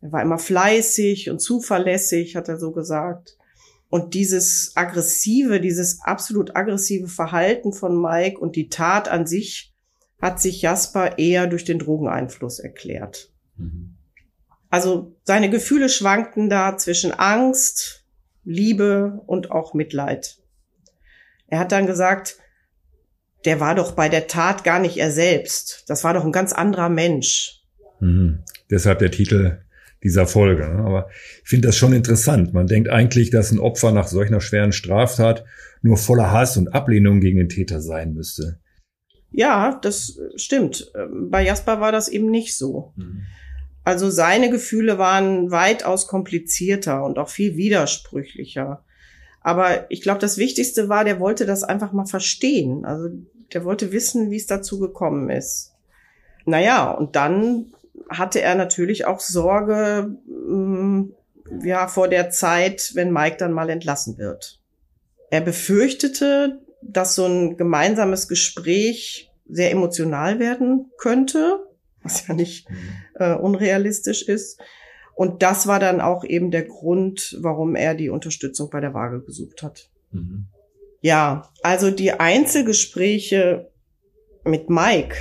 Er 0.00 0.12
war 0.12 0.22
immer 0.22 0.38
fleißig 0.38 1.30
und 1.30 1.40
zuverlässig, 1.40 2.36
hat 2.36 2.48
er 2.48 2.58
so 2.58 2.72
gesagt. 2.72 3.36
Und 3.88 4.14
dieses 4.14 4.72
aggressive, 4.74 5.60
dieses 5.60 6.00
absolut 6.02 6.56
aggressive 6.56 7.08
Verhalten 7.08 7.72
von 7.72 8.00
Mike 8.00 8.40
und 8.40 8.56
die 8.56 8.68
Tat 8.68 9.08
an 9.08 9.26
sich 9.26 9.74
hat 10.20 10.40
sich 10.40 10.62
Jasper 10.62 11.18
eher 11.18 11.46
durch 11.46 11.64
den 11.64 11.78
Drogeneinfluss 11.78 12.58
erklärt. 12.58 13.30
Mhm. 13.56 13.95
Also 14.70 15.16
seine 15.24 15.50
Gefühle 15.50 15.88
schwankten 15.88 16.50
da 16.50 16.76
zwischen 16.76 17.12
Angst, 17.12 18.04
Liebe 18.44 19.20
und 19.26 19.50
auch 19.50 19.74
Mitleid. 19.74 20.38
Er 21.48 21.58
hat 21.58 21.72
dann 21.72 21.86
gesagt, 21.86 22.36
der 23.44 23.60
war 23.60 23.74
doch 23.74 23.92
bei 23.92 24.08
der 24.08 24.26
Tat 24.26 24.64
gar 24.64 24.78
nicht 24.78 24.96
er 24.96 25.10
selbst. 25.10 25.84
Das 25.88 26.04
war 26.04 26.14
doch 26.14 26.24
ein 26.24 26.32
ganz 26.32 26.52
anderer 26.52 26.88
Mensch. 26.88 27.62
Mhm. 28.00 28.42
Deshalb 28.70 28.98
der 28.98 29.10
Titel 29.10 29.62
dieser 30.02 30.26
Folge. 30.26 30.68
Ne? 30.68 30.84
Aber 30.84 31.08
ich 31.42 31.48
finde 31.48 31.68
das 31.68 31.76
schon 31.76 31.92
interessant. 31.92 32.52
Man 32.52 32.66
denkt 32.66 32.88
eigentlich, 32.88 33.30
dass 33.30 33.52
ein 33.52 33.58
Opfer 33.58 33.92
nach 33.92 34.08
solch 34.08 34.28
einer 34.28 34.40
schweren 34.40 34.72
Straftat 34.72 35.44
nur 35.82 35.96
voller 35.96 36.32
Hass 36.32 36.56
und 36.56 36.74
Ablehnung 36.74 37.20
gegen 37.20 37.38
den 37.38 37.48
Täter 37.48 37.80
sein 37.80 38.14
müsste. 38.14 38.58
Ja, 39.30 39.78
das 39.82 40.18
stimmt. 40.36 40.92
Bei 41.28 41.44
Jasper 41.44 41.80
war 41.80 41.92
das 41.92 42.08
eben 42.08 42.30
nicht 42.30 42.56
so. 42.56 42.92
Mhm. 42.96 43.22
Also 43.86 44.10
seine 44.10 44.50
Gefühle 44.50 44.98
waren 44.98 45.52
weitaus 45.52 46.08
komplizierter 46.08 47.04
und 47.04 47.20
auch 47.20 47.28
viel 47.28 47.56
widersprüchlicher. 47.56 48.82
Aber 49.42 49.88
ich 49.92 50.02
glaube, 50.02 50.18
das 50.18 50.38
Wichtigste 50.38 50.88
war, 50.88 51.04
der 51.04 51.20
wollte 51.20 51.46
das 51.46 51.62
einfach 51.62 51.92
mal 51.92 52.04
verstehen. 52.04 52.84
Also 52.84 53.10
der 53.52 53.64
wollte 53.64 53.92
wissen, 53.92 54.32
wie 54.32 54.38
es 54.38 54.48
dazu 54.48 54.80
gekommen 54.80 55.30
ist. 55.30 55.72
Naja, 56.46 56.90
und 56.90 57.14
dann 57.14 57.66
hatte 58.08 58.42
er 58.42 58.56
natürlich 58.56 59.04
auch 59.04 59.20
Sorge, 59.20 60.16
mh, 60.26 60.56
mm, 60.56 61.14
ja, 61.62 61.86
vor 61.86 62.08
der 62.08 62.30
Zeit, 62.30 62.90
wenn 62.94 63.12
Mike 63.12 63.36
dann 63.38 63.52
mal 63.52 63.70
entlassen 63.70 64.18
wird. 64.18 64.60
Er 65.30 65.42
befürchtete, 65.42 66.60
dass 66.82 67.14
so 67.14 67.24
ein 67.24 67.56
gemeinsames 67.56 68.26
Gespräch 68.26 69.30
sehr 69.48 69.70
emotional 69.70 70.40
werden 70.40 70.90
könnte 70.98 71.60
was 72.06 72.26
ja 72.26 72.34
nicht 72.34 72.70
mhm. 72.70 72.76
äh, 73.14 73.34
unrealistisch 73.34 74.22
ist. 74.22 74.60
Und 75.14 75.42
das 75.42 75.66
war 75.66 75.80
dann 75.80 76.00
auch 76.00 76.24
eben 76.24 76.50
der 76.50 76.64
Grund, 76.64 77.36
warum 77.40 77.74
er 77.74 77.94
die 77.94 78.10
Unterstützung 78.10 78.70
bei 78.70 78.80
der 78.80 78.94
Waage 78.94 79.22
gesucht 79.22 79.62
hat. 79.62 79.90
Mhm. 80.12 80.46
Ja, 81.00 81.50
also 81.62 81.90
die 81.90 82.12
Einzelgespräche 82.12 83.70
mit 84.44 84.70
Mike, 84.70 85.16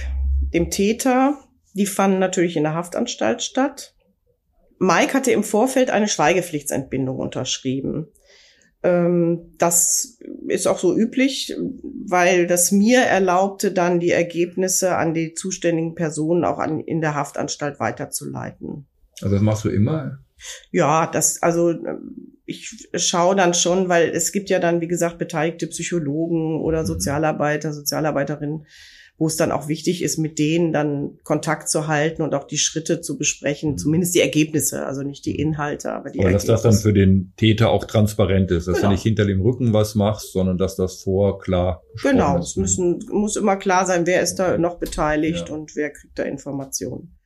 dem 0.53 0.69
Täter, 0.69 1.37
die 1.73 1.85
fanden 1.85 2.19
natürlich 2.19 2.57
in 2.57 2.63
der 2.63 2.73
Haftanstalt 2.73 3.41
statt. 3.41 3.93
Mike 4.79 5.13
hatte 5.13 5.31
im 5.31 5.43
Vorfeld 5.43 5.89
eine 5.89 6.07
Schweigepflichtsentbindung 6.07 7.17
unterschrieben. 7.17 8.07
Ähm, 8.85 9.55
das 9.57 10.19
ist 10.47 10.67
auch 10.67 10.77
so 10.77 10.95
üblich, 10.95 11.55
weil 12.07 12.45
das 12.45 12.71
mir 12.71 12.99
erlaubte, 12.99 13.71
dann 13.71 13.99
die 13.99 14.11
Ergebnisse 14.11 14.95
an 14.95 15.15
die 15.15 15.33
zuständigen 15.33 15.95
Personen 15.95 16.45
auch 16.45 16.59
an, 16.59 16.79
in 16.79 17.01
der 17.01 17.15
Haftanstalt 17.15 17.79
weiterzuleiten. 17.79 18.85
Also 19.23 19.33
das 19.33 19.41
machst 19.41 19.65
du 19.65 19.69
immer? 19.69 20.19
Ja, 20.71 21.07
das, 21.07 21.41
also 21.41 21.73
ich 22.45 22.87
schaue 22.93 23.35
dann 23.35 23.55
schon, 23.55 23.89
weil 23.89 24.09
es 24.09 24.31
gibt 24.31 24.51
ja 24.51 24.59
dann, 24.59 24.81
wie 24.81 24.87
gesagt, 24.87 25.17
beteiligte 25.17 25.65
Psychologen 25.65 26.61
oder 26.61 26.81
mhm. 26.81 26.87
Sozialarbeiter, 26.87 27.73
Sozialarbeiterinnen, 27.73 28.67
wo 29.17 29.27
es 29.27 29.37
dann 29.37 29.51
auch 29.51 29.69
wichtig 29.69 30.03
ist, 30.03 30.17
mit 30.17 30.39
denen 30.39 30.73
dann 30.73 31.17
Kontakt 31.23 31.69
zu 31.69 31.87
halten 31.87 32.21
und 32.21 32.35
auch 32.35 32.43
die 32.43 32.57
Schritte 32.57 32.99
zu 32.99 33.17
besprechen, 33.17 33.71
mhm. 33.71 33.77
zumindest 33.77 34.13
die 34.13 34.19
Ergebnisse, 34.19 34.85
also 34.85 35.03
nicht 35.03 35.25
die 35.25 35.39
Inhalte, 35.39 35.93
aber 35.93 36.09
die 36.09 36.19
aber 36.19 36.29
Ergebnisse. 36.29 36.47
dass 36.47 36.61
das 36.63 36.73
dann 36.73 36.81
für 36.81 36.93
den 36.93 37.33
Täter 37.37 37.69
auch 37.69 37.85
transparent 37.85 38.51
ist, 38.51 38.67
dass 38.67 38.77
genau. 38.77 38.89
du 38.89 38.93
nicht 38.93 39.03
hinter 39.03 39.25
dem 39.25 39.41
Rücken 39.41 39.71
was 39.71 39.95
machst, 39.95 40.33
sondern 40.33 40.57
dass 40.57 40.75
das 40.75 41.01
vor 41.01 41.39
klar 41.39 41.81
Genau, 42.03 42.39
ist. 42.39 42.49
es 42.49 42.55
müssen, 42.57 43.05
muss 43.09 43.37
immer 43.37 43.55
klar 43.55 43.85
sein, 43.85 44.05
wer 44.05 44.21
ist 44.21 44.35
da 44.35 44.57
noch 44.57 44.79
beteiligt 44.79 45.47
ja. 45.47 45.55
und 45.55 45.75
wer 45.75 45.91
kriegt 45.91 46.19
da 46.19 46.23
Informationen. 46.23 47.17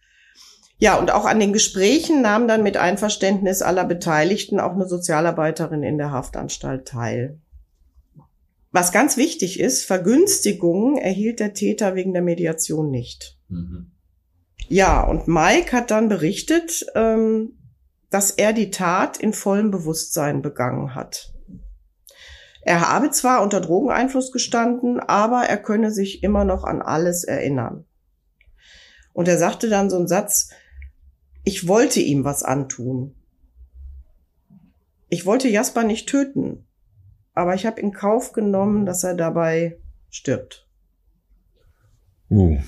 Ja, 0.77 0.97
und 0.97 1.11
auch 1.11 1.25
an 1.25 1.39
den 1.39 1.51
Gesprächen 1.53 2.21
nahm 2.21 2.47
dann 2.47 2.63
mit 2.63 2.77
Einverständnis 2.77 3.61
aller 3.61 3.83
Beteiligten 3.83 4.59
auch 4.59 4.73
eine 4.73 4.87
Sozialarbeiterin 4.87 5.83
in 5.83 5.97
der 5.97 6.11
Haftanstalt 6.11 6.87
teil. 6.87 7.41
Was 8.71 8.91
ganz 8.91 9.17
wichtig 9.17 9.59
ist, 9.59 9.85
Vergünstigungen 9.85 10.97
erhielt 10.97 11.39
der 11.39 11.53
Täter 11.53 11.95
wegen 11.95 12.13
der 12.13 12.21
Mediation 12.21 12.91
nicht. 12.91 13.37
Mhm. 13.47 13.91
Ja, 14.67 15.01
und 15.01 15.27
Mike 15.27 15.75
hat 15.75 15.89
dann 15.89 16.09
berichtet, 16.09 16.85
ähm, 16.93 17.57
dass 18.11 18.31
er 18.31 18.53
die 18.53 18.69
Tat 18.69 19.17
in 19.17 19.33
vollem 19.33 19.71
Bewusstsein 19.71 20.41
begangen 20.41 20.93
hat. 20.93 21.33
Er 22.61 22.81
habe 22.81 23.09
zwar 23.09 23.41
unter 23.41 23.61
Drogeneinfluss 23.61 24.31
gestanden, 24.31 24.99
aber 24.99 25.43
er 25.43 25.57
könne 25.57 25.91
sich 25.91 26.21
immer 26.23 26.45
noch 26.45 26.63
an 26.63 26.81
alles 26.81 27.23
erinnern. 27.23 27.85
Und 29.13 29.27
er 29.27 29.37
sagte 29.37 29.69
dann 29.69 29.89
so 29.89 29.97
einen 29.97 30.07
Satz, 30.07 30.51
ich 31.43 31.67
wollte 31.67 31.99
ihm 31.99 32.23
was 32.23 32.43
antun. 32.43 33.15
Ich 35.07 35.25
wollte 35.25 35.47
Jasper 35.47 35.83
nicht 35.83 36.07
töten, 36.07 36.67
aber 37.39 37.55
ich 37.55 37.65
habe 37.65 37.79
in 37.79 37.93
Kauf 37.93 38.33
genommen, 38.33 38.85
dass 38.85 39.03
er 39.03 39.15
dabei 39.15 39.77
stirbt. 40.09 40.67
Uh, 42.29 42.59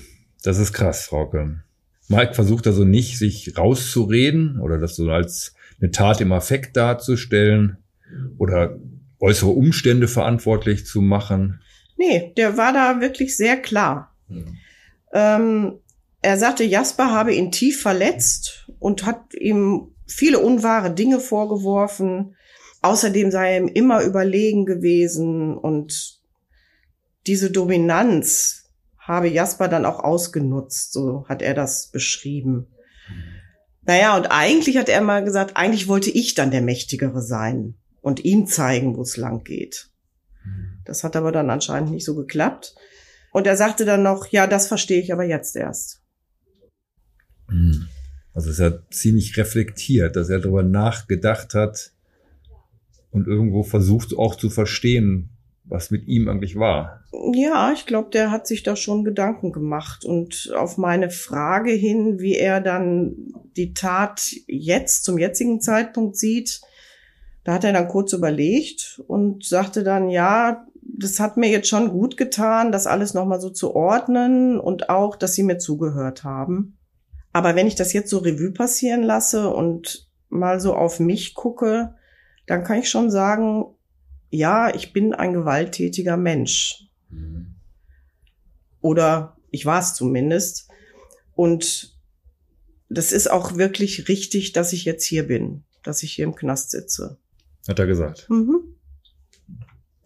das 0.42 0.58
ist 0.58 0.72
krass, 0.72 1.04
Frauke. 1.04 1.62
Mike 2.08 2.34
versucht 2.34 2.66
also 2.66 2.84
nicht, 2.84 3.18
sich 3.18 3.56
rauszureden 3.56 4.58
oder 4.60 4.78
das 4.78 4.96
so 4.96 5.10
als 5.10 5.54
eine 5.80 5.90
Tat 5.90 6.22
im 6.22 6.32
Affekt 6.32 6.76
darzustellen 6.76 7.76
oder 8.38 8.78
äußere 9.20 9.50
Umstände 9.50 10.08
verantwortlich 10.08 10.86
zu 10.86 11.02
machen. 11.02 11.60
Nee, 11.98 12.32
der 12.36 12.56
war 12.56 12.72
da 12.72 13.00
wirklich 13.00 13.36
sehr 13.36 13.58
klar. 13.58 14.16
Hm. 14.28 14.56
Ähm, 15.12 15.72
er 16.22 16.38
sagte, 16.38 16.64
Jasper 16.64 17.10
habe 17.10 17.34
ihn 17.34 17.52
tief 17.52 17.82
verletzt 17.82 18.70
und 18.78 19.04
hat 19.04 19.34
ihm 19.34 19.92
viele 20.06 20.38
unwahre 20.38 20.94
Dinge 20.94 21.20
vorgeworfen. 21.20 22.36
Außerdem 22.82 23.30
sei 23.30 23.52
er 23.52 23.58
ihm 23.58 23.68
immer 23.68 24.02
überlegen 24.02 24.66
gewesen 24.66 25.56
und 25.56 26.20
diese 27.26 27.50
Dominanz 27.50 28.64
habe 28.98 29.28
Jasper 29.28 29.68
dann 29.68 29.84
auch 29.84 30.00
ausgenutzt, 30.00 30.92
so 30.92 31.24
hat 31.28 31.42
er 31.42 31.54
das 31.54 31.90
beschrieben. 31.90 32.66
Naja, 33.84 34.16
und 34.16 34.26
eigentlich 34.26 34.76
hat 34.76 34.88
er 34.88 35.00
mal 35.00 35.24
gesagt, 35.24 35.56
eigentlich 35.56 35.88
wollte 35.88 36.10
ich 36.10 36.34
dann 36.34 36.50
der 36.50 36.62
Mächtigere 36.62 37.20
sein 37.20 37.74
und 38.00 38.24
ihm 38.24 38.46
zeigen, 38.46 38.96
wo 38.96 39.02
es 39.02 39.16
lang 39.16 39.42
geht. 39.44 39.90
Das 40.84 41.04
hat 41.04 41.16
aber 41.16 41.32
dann 41.32 41.50
anscheinend 41.50 41.90
nicht 41.90 42.04
so 42.04 42.14
geklappt. 42.14 42.74
Und 43.32 43.46
er 43.46 43.56
sagte 43.56 43.84
dann 43.84 44.02
noch, 44.02 44.26
ja, 44.26 44.46
das 44.46 44.68
verstehe 44.68 45.00
ich 45.00 45.12
aber 45.12 45.24
jetzt 45.24 45.56
erst. 45.56 46.00
Also 48.34 48.50
ist 48.50 48.60
er 48.60 48.88
ziemlich 48.90 49.36
reflektiert, 49.36 50.16
dass 50.16 50.28
er 50.28 50.40
darüber 50.40 50.62
nachgedacht 50.62 51.54
hat, 51.54 51.91
und 53.12 53.28
irgendwo 53.28 53.62
versucht 53.62 54.16
auch 54.16 54.34
zu 54.34 54.50
verstehen, 54.50 55.30
was 55.64 55.90
mit 55.90 56.08
ihm 56.08 56.28
eigentlich 56.28 56.56
war. 56.56 57.04
Ja, 57.34 57.72
ich 57.72 57.86
glaube, 57.86 58.10
der 58.10 58.30
hat 58.30 58.46
sich 58.46 58.62
da 58.62 58.74
schon 58.74 59.04
Gedanken 59.04 59.52
gemacht. 59.52 60.04
Und 60.04 60.52
auf 60.56 60.76
meine 60.76 61.10
Frage 61.10 61.70
hin, 61.70 62.18
wie 62.18 62.34
er 62.34 62.60
dann 62.60 63.14
die 63.56 63.74
Tat 63.74 64.32
jetzt 64.46 65.04
zum 65.04 65.18
jetzigen 65.18 65.60
Zeitpunkt 65.60 66.16
sieht, 66.16 66.62
da 67.44 67.54
hat 67.54 67.64
er 67.64 67.72
dann 67.72 67.88
kurz 67.88 68.12
überlegt 68.12 69.02
und 69.06 69.44
sagte 69.44 69.84
dann, 69.84 70.08
ja, 70.10 70.66
das 70.80 71.20
hat 71.20 71.36
mir 71.36 71.48
jetzt 71.48 71.68
schon 71.68 71.90
gut 71.90 72.16
getan, 72.16 72.72
das 72.72 72.86
alles 72.86 73.14
nochmal 73.14 73.40
so 73.40 73.50
zu 73.50 73.74
ordnen 73.74 74.58
und 74.58 74.88
auch, 74.90 75.16
dass 75.16 75.34
sie 75.34 75.42
mir 75.42 75.58
zugehört 75.58 76.24
haben. 76.24 76.78
Aber 77.32 77.54
wenn 77.54 77.66
ich 77.66 77.74
das 77.74 77.92
jetzt 77.92 78.10
so 78.10 78.18
Revue 78.18 78.52
passieren 78.52 79.02
lasse 79.02 79.50
und 79.50 80.08
mal 80.28 80.60
so 80.60 80.74
auf 80.74 81.00
mich 81.00 81.34
gucke, 81.34 81.94
dann 82.46 82.64
kann 82.64 82.78
ich 82.78 82.90
schon 82.90 83.10
sagen, 83.10 83.66
ja, 84.30 84.74
ich 84.74 84.92
bin 84.92 85.14
ein 85.14 85.32
gewalttätiger 85.32 86.16
Mensch. 86.16 86.86
Mhm. 87.10 87.54
Oder 88.80 89.36
ich 89.50 89.66
war 89.66 89.80
es 89.80 89.94
zumindest. 89.94 90.68
Und 91.34 91.96
das 92.88 93.12
ist 93.12 93.30
auch 93.30 93.56
wirklich 93.56 94.08
richtig, 94.08 94.52
dass 94.52 94.72
ich 94.72 94.84
jetzt 94.84 95.04
hier 95.04 95.26
bin, 95.26 95.64
dass 95.82 96.02
ich 96.02 96.12
hier 96.12 96.24
im 96.24 96.34
Knast 96.34 96.70
sitze. 96.70 97.18
Hat 97.68 97.78
er 97.78 97.86
gesagt. 97.86 98.28
Mhm. 98.28 98.76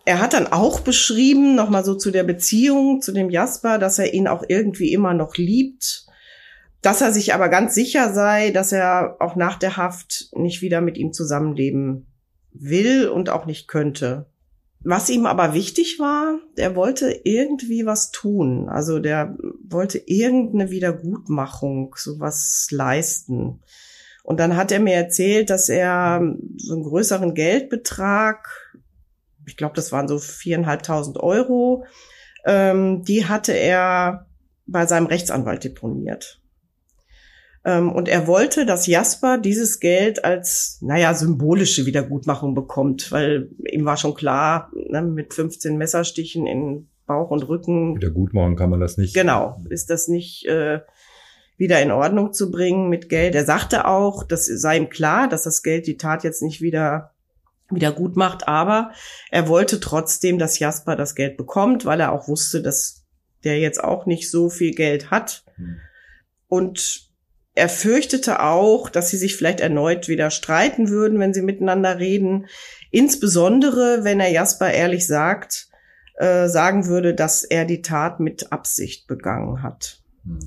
Er 0.05 0.21
hat 0.21 0.35
dann 0.35 0.47
auch 0.47 0.81
beschrieben, 0.81 1.57
nochmal 1.57 1.85
so 1.85 1.95
zu 1.95 2.13
der 2.13 2.23
Beziehung 2.23 3.03
zu 3.03 3.13
dem 3.13 3.29
Jasper, 3.29 3.79
dass 3.79 3.99
er 3.99 4.15
ihn 4.15 4.29
auch 4.29 4.45
irgendwie 4.47 4.93
immer 4.93 5.15
noch 5.15 5.37
liebt, 5.37 6.07
dass 6.81 7.01
er 7.01 7.13
sich 7.13 7.35
aber 7.35 7.49
ganz 7.49 7.75
sicher 7.75 8.13
sei, 8.15 8.51
dass 8.51 8.71
er 8.71 9.17
auch 9.19 9.35
nach 9.35 9.59
der 9.59 9.77
Haft 9.77 10.29
nicht 10.33 10.63
wieder 10.63 10.81
mit 10.81 10.97
ihm 10.97 11.13
zusammenleben 11.13 12.07
will 12.61 13.09
und 13.09 13.29
auch 13.31 13.47
nicht 13.47 13.69
könnte. 13.69 14.27
Was 14.81 15.11
ihm 15.11 15.27
aber 15.27 15.53
wichtig 15.53 15.99
war, 15.99 16.39
der 16.57 16.77
wollte 16.77 17.21
irgendwie 17.25 17.87
was 17.87 18.13
tun. 18.13 18.69
Also 18.69 19.01
der 19.01 19.37
wollte 19.69 19.99
irgendeine 19.99 20.71
Wiedergutmachung, 20.71 21.95
sowas 21.97 22.69
leisten. 22.71 23.61
Und 24.23 24.39
dann 24.39 24.57
hat 24.57 24.71
er 24.71 24.81
mir 24.81 24.95
erzählt, 24.95 25.51
dass 25.51 25.69
er 25.69 26.21
so 26.57 26.75
einen 26.75 26.85
größeren 26.85 27.35
Geldbetrag, 27.35 28.49
ich 29.47 29.57
glaube, 29.57 29.75
das 29.75 29.93
waren 29.93 30.09
so 30.09 30.19
viereinhalbtausend 30.19 31.19
Euro, 31.19 31.85
ähm, 32.45 33.03
die 33.03 33.27
hatte 33.27 33.53
er 33.53 34.27
bei 34.67 34.87
seinem 34.87 35.07
Rechtsanwalt 35.07 35.65
deponiert. 35.65 36.41
Ähm, 37.67 37.91
und 37.91 38.09
er 38.09 38.29
wollte, 38.29 38.65
dass 38.65 38.87
Jasper 38.87 39.39
dieses 39.39 39.81
Geld 39.81 40.25
als, 40.25 40.79
naja, 40.83 41.13
symbolische 41.15 41.85
Wiedergutmachung 41.85 42.55
bekommt, 42.55 43.11
weil 43.11 43.51
ihm 43.69 43.85
war 43.85 43.97
schon 43.97 44.15
klar, 44.15 44.71
ne, 44.73 45.03
mit 45.03 45.35
15 45.35 45.77
Messerstichen 45.77 46.47
in 46.47 46.89
Bauch 47.07 47.31
und 47.31 47.49
Rücken. 47.49 47.97
Wiedergutmachen 47.97 48.55
kann 48.55 48.71
man 48.71 48.79
das 48.79 48.99
nicht. 48.99 49.15
Genau, 49.15 49.61
ist 49.69 49.91
das 49.91 50.07
nicht 50.07 50.47
äh, 50.47 50.79
wieder 51.57 51.83
in 51.83 51.91
Ordnung 51.91 52.33
zu 52.33 52.53
bringen 52.53 52.89
mit 52.89 53.09
Geld. 53.09 53.35
Er 53.35 53.45
sagte 53.45 53.87
auch, 53.87 54.23
das 54.23 54.47
sei 54.47 54.77
ihm 54.77 54.89
klar, 54.89 55.29
dass 55.29 55.43
das 55.43 55.65
Geld 55.65 55.89
die 55.89 55.97
Tat 55.97 56.23
jetzt 56.23 56.43
nicht 56.43 56.61
wieder 56.61 57.11
wieder 57.69 57.91
gut 57.91 58.15
macht, 58.15 58.47
aber 58.47 58.93
er 59.29 59.49
wollte 59.49 59.81
trotzdem, 59.81 60.39
dass 60.39 60.61
Jasper 60.61 60.95
das 60.95 61.17
Geld 61.17 61.37
bekommt, 61.37 61.85
weil 61.85 61.99
er 61.99 62.13
auch 62.13 62.29
wusste, 62.29 62.63
dass 62.63 63.05
der 63.43 63.59
jetzt 63.59 63.83
auch 63.83 64.07
nicht 64.07 64.31
so 64.31 64.51
viel 64.51 64.73
Geld 64.73 65.11
hat. 65.11 65.45
Hm. 65.57 65.79
Und 66.47 67.06
er 67.57 67.71
fürchtete 67.71 68.41
auch, 68.43 68.91
dass 68.91 69.09
sie 69.09 69.17
sich 69.17 69.35
vielleicht 69.35 69.61
erneut 69.61 70.09
wieder 70.09 70.31
streiten 70.31 70.91
würden, 70.91 71.19
wenn 71.19 71.33
sie 71.33 71.43
miteinander 71.43 71.99
reden. 71.99 72.47
Insbesondere, 72.91 74.01
wenn 74.03 74.21
er 74.21 74.31
Jasper 74.31 74.71
ehrlich 74.71 75.07
sagt, 75.07 75.69
äh, 76.17 76.49
sagen 76.49 76.87
würde, 76.87 77.15
dass 77.15 77.45
er 77.45 77.65
die 77.65 77.81
Tat 77.81 78.21
mit 78.21 78.53
Absicht 78.53 79.07
begangen 79.07 79.63
hat. 79.63 80.03
Hm. 80.25 80.39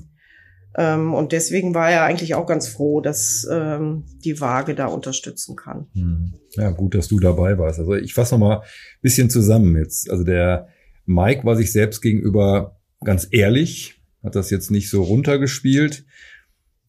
Ähm, 0.76 1.12
und 1.12 1.32
deswegen 1.32 1.74
war 1.74 1.90
er 1.90 2.04
eigentlich 2.04 2.36
auch 2.36 2.46
ganz 2.46 2.68
froh, 2.68 3.00
dass 3.00 3.44
ähm, 3.50 4.04
die 4.24 4.40
Waage 4.40 4.76
da 4.76 4.86
unterstützen 4.86 5.56
kann. 5.56 5.88
Hm. 5.94 6.34
Ja, 6.52 6.70
gut, 6.70 6.94
dass 6.94 7.08
du 7.08 7.18
dabei 7.18 7.58
warst. 7.58 7.80
Also 7.80 7.96
ich 7.96 8.14
fasse 8.14 8.36
noch 8.36 8.46
mal 8.46 8.58
ein 8.58 9.02
bisschen 9.02 9.30
zusammen 9.30 9.76
jetzt. 9.76 10.08
Also 10.10 10.22
der 10.22 10.68
Mike 11.06 11.44
war 11.44 11.56
sich 11.56 11.72
selbst 11.72 12.02
gegenüber 12.02 12.78
ganz 13.02 13.26
ehrlich, 13.32 14.00
hat 14.22 14.36
das 14.36 14.50
jetzt 14.50 14.70
nicht 14.70 14.90
so 14.90 15.02
runtergespielt 15.02 16.04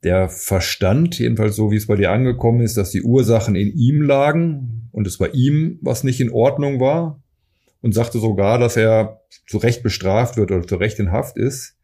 der 0.03 0.29
verstand, 0.29 1.19
jedenfalls 1.19 1.55
so 1.55 1.71
wie 1.71 1.75
es 1.75 1.87
bei 1.87 1.95
dir 1.95 2.11
angekommen 2.11 2.61
ist, 2.61 2.77
dass 2.77 2.91
die 2.91 3.03
Ursachen 3.03 3.55
in 3.55 3.71
ihm 3.75 4.01
lagen 4.01 4.89
und 4.91 5.05
es 5.05 5.17
bei 5.17 5.29
ihm 5.29 5.79
was 5.81 6.03
nicht 6.03 6.19
in 6.19 6.31
Ordnung 6.31 6.79
war 6.79 7.21
und 7.81 7.93
sagte 7.93 8.19
sogar, 8.19 8.57
dass 8.57 8.77
er 8.77 9.21
zu 9.47 9.57
Recht 9.57 9.83
bestraft 9.83 10.37
wird 10.37 10.51
oder 10.51 10.65
zu 10.65 10.75
Recht 10.75 10.99
in 10.99 11.11
Haft 11.11 11.37
ist. 11.37 11.75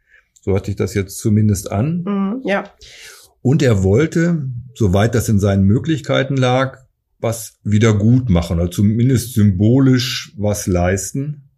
So 0.42 0.54
hört 0.54 0.66
sich 0.66 0.76
das 0.76 0.94
jetzt 0.94 1.20
zumindest 1.20 1.72
an. 1.72 2.04
Mhm, 2.04 2.42
ja. 2.46 2.72
Und 3.42 3.62
er 3.62 3.84
wollte, 3.84 4.50
soweit 4.74 5.14
das 5.14 5.30
in 5.30 5.40
seinen 5.40 5.64
Möglichkeiten 5.64 6.38
lag, 6.38 6.80
was 7.20 7.60
wieder 7.64 7.94
gut 7.94 8.30
machen 8.30 8.60
oder 8.60 8.72
zumindest 8.72 9.34
symbolisch 9.34 10.34
was 10.38 10.68
leisten. 10.68 11.50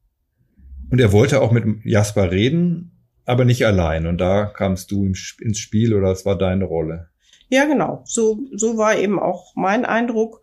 Und 0.89 0.99
er 0.99 1.11
wollte 1.11 1.41
auch 1.41 1.51
mit 1.51 1.65
Jasper 1.83 2.31
reden 2.31 2.98
aber 3.29 3.45
nicht 3.45 3.65
allein. 3.65 4.07
Und 4.07 4.17
da 4.17 4.45
kamst 4.45 4.91
du 4.91 5.05
ins 5.05 5.59
Spiel 5.59 5.93
oder 5.93 6.11
es 6.11 6.25
war 6.25 6.37
deine 6.37 6.65
Rolle. 6.65 7.09
Ja, 7.49 7.65
genau. 7.65 8.01
So, 8.05 8.39
so 8.55 8.77
war 8.77 8.97
eben 8.97 9.19
auch 9.19 9.55
mein 9.55 9.85
Eindruck. 9.85 10.41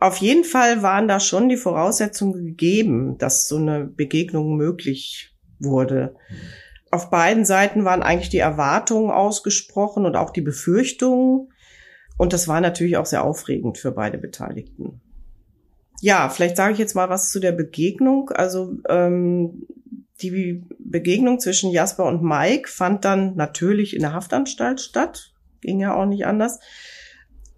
Auf 0.00 0.18
jeden 0.18 0.44
Fall 0.44 0.82
waren 0.82 1.08
da 1.08 1.18
schon 1.18 1.48
die 1.48 1.56
Voraussetzungen 1.56 2.44
gegeben, 2.44 3.16
dass 3.16 3.48
so 3.48 3.56
eine 3.56 3.84
Begegnung 3.84 4.56
möglich 4.56 5.34
wurde. 5.58 6.14
Mhm. 6.28 6.34
Auf 6.90 7.10
beiden 7.10 7.46
Seiten 7.46 7.84
waren 7.84 8.02
eigentlich 8.02 8.28
die 8.28 8.38
Erwartungen 8.38 9.10
ausgesprochen 9.10 10.04
und 10.04 10.14
auch 10.14 10.30
die 10.30 10.42
Befürchtungen. 10.42 11.48
Und 12.18 12.32
das 12.34 12.46
war 12.48 12.60
natürlich 12.60 12.98
auch 12.98 13.06
sehr 13.06 13.24
aufregend 13.24 13.78
für 13.78 13.92
beide 13.92 14.18
Beteiligten. 14.18 15.00
Ja, 16.02 16.28
vielleicht 16.28 16.56
sage 16.56 16.74
ich 16.74 16.78
jetzt 16.78 16.94
mal 16.94 17.08
was 17.08 17.30
zu 17.30 17.40
der 17.40 17.52
Begegnung. 17.52 18.28
Also 18.30 18.76
ähm, 18.90 19.66
die 20.22 20.64
Begegnung 20.78 21.40
zwischen 21.40 21.70
Jasper 21.70 22.04
und 22.04 22.22
Mike 22.22 22.68
fand 22.68 23.04
dann 23.04 23.34
natürlich 23.36 23.94
in 23.94 24.02
der 24.02 24.12
Haftanstalt 24.12 24.80
statt. 24.80 25.32
Ging 25.60 25.80
ja 25.80 25.94
auch 25.94 26.06
nicht 26.06 26.26
anders. 26.26 26.60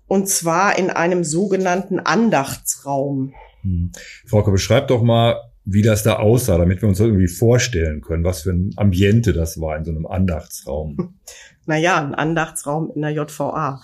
Und 0.06 0.28
zwar 0.28 0.78
in 0.78 0.90
einem 0.90 1.24
sogenannten 1.24 1.98
Andachtsraum. 1.98 3.34
Hm. 3.62 3.92
Frauke, 4.26 4.50
beschreib 4.52 4.88
doch 4.88 5.02
mal, 5.02 5.40
wie 5.64 5.82
das 5.82 6.04
da 6.04 6.16
aussah, 6.16 6.58
damit 6.58 6.80
wir 6.80 6.88
uns 6.88 7.00
irgendwie 7.00 7.26
vorstellen 7.26 8.00
können, 8.00 8.24
was 8.24 8.42
für 8.42 8.50
ein 8.50 8.70
Ambiente 8.76 9.32
das 9.32 9.60
war 9.60 9.76
in 9.76 9.84
so 9.84 9.90
einem 9.90 10.06
Andachtsraum. 10.06 11.14
Naja, 11.68 12.00
ein 12.00 12.14
Andachtsraum 12.14 12.92
in 12.94 13.02
der 13.02 13.10
JVA. 13.10 13.82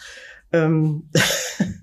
Ähm, 0.52 1.10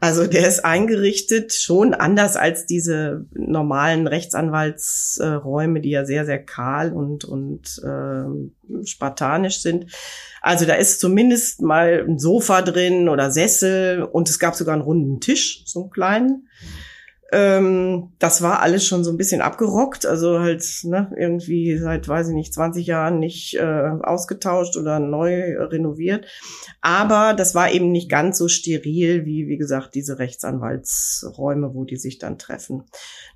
also 0.00 0.26
der 0.26 0.46
ist 0.46 0.64
eingerichtet 0.64 1.52
schon 1.52 1.94
anders 1.94 2.36
als 2.36 2.66
diese 2.66 3.26
normalen 3.32 4.06
Rechtsanwaltsräume, 4.06 5.80
die 5.80 5.90
ja 5.90 6.04
sehr, 6.04 6.24
sehr 6.24 6.44
kahl 6.44 6.92
und, 6.92 7.24
und 7.24 7.80
äh, 7.84 8.84
spartanisch 8.86 9.60
sind. 9.60 9.86
Also 10.40 10.64
da 10.64 10.74
ist 10.74 11.00
zumindest 11.00 11.60
mal 11.60 12.04
ein 12.08 12.18
Sofa 12.18 12.62
drin 12.62 13.08
oder 13.08 13.30
Sessel 13.30 14.02
und 14.02 14.28
es 14.28 14.38
gab 14.38 14.54
sogar 14.54 14.74
einen 14.74 14.82
runden 14.82 15.20
Tisch, 15.20 15.62
so 15.66 15.82
einen 15.82 15.90
kleinen. 15.90 16.48
Ähm, 17.32 18.12
das 18.18 18.42
war 18.42 18.60
alles 18.60 18.84
schon 18.84 19.04
so 19.04 19.10
ein 19.12 19.16
bisschen 19.16 19.40
abgerockt, 19.40 20.04
also 20.04 20.40
halt 20.40 20.64
ne, 20.82 21.12
irgendwie 21.16 21.78
seit, 21.78 22.08
weiß 22.08 22.28
ich 22.28 22.34
nicht, 22.34 22.52
20 22.52 22.86
Jahren 22.86 23.20
nicht 23.20 23.54
äh, 23.54 23.90
ausgetauscht 24.02 24.76
oder 24.76 24.98
neu 24.98 25.56
renoviert. 25.58 26.26
Aber 26.80 27.34
das 27.34 27.54
war 27.54 27.70
eben 27.70 27.92
nicht 27.92 28.10
ganz 28.10 28.36
so 28.36 28.48
steril 28.48 29.26
wie, 29.26 29.46
wie 29.46 29.58
gesagt, 29.58 29.94
diese 29.94 30.18
Rechtsanwaltsräume, 30.18 31.72
wo 31.72 31.84
die 31.84 31.98
sich 31.98 32.18
dann 32.18 32.36
treffen. 32.36 32.84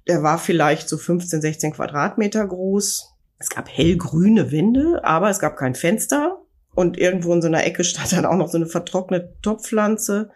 Der 0.09 0.25
war 0.25 0.39
vielleicht 0.39 0.89
so 0.89 0.99
15, 0.99 1.41
16 1.41 1.73
Quadratmeter 1.75 2.47
groß. 2.47 3.13
Es 3.39 3.49
gab 3.49 3.69
hellgrüne 3.69 4.51
Wände, 4.51 5.05
aber 5.05 5.31
es 5.31 5.39
gab 5.39 5.57
kein 5.57 5.77
Fenster. 5.77 6.41
Und 6.75 6.99
irgendwo 6.99 7.33
in 7.33 7.43
so 7.43 7.47
einer 7.47 7.65
Ecke 7.65 7.85
stand 7.85 8.13
dann 8.13 8.27
auch 8.27 8.37
noch 8.37 8.49
so 8.49 8.57
eine 8.57 8.67
vertrocknete 8.67 9.37
Topfpflanze. 9.41 10.31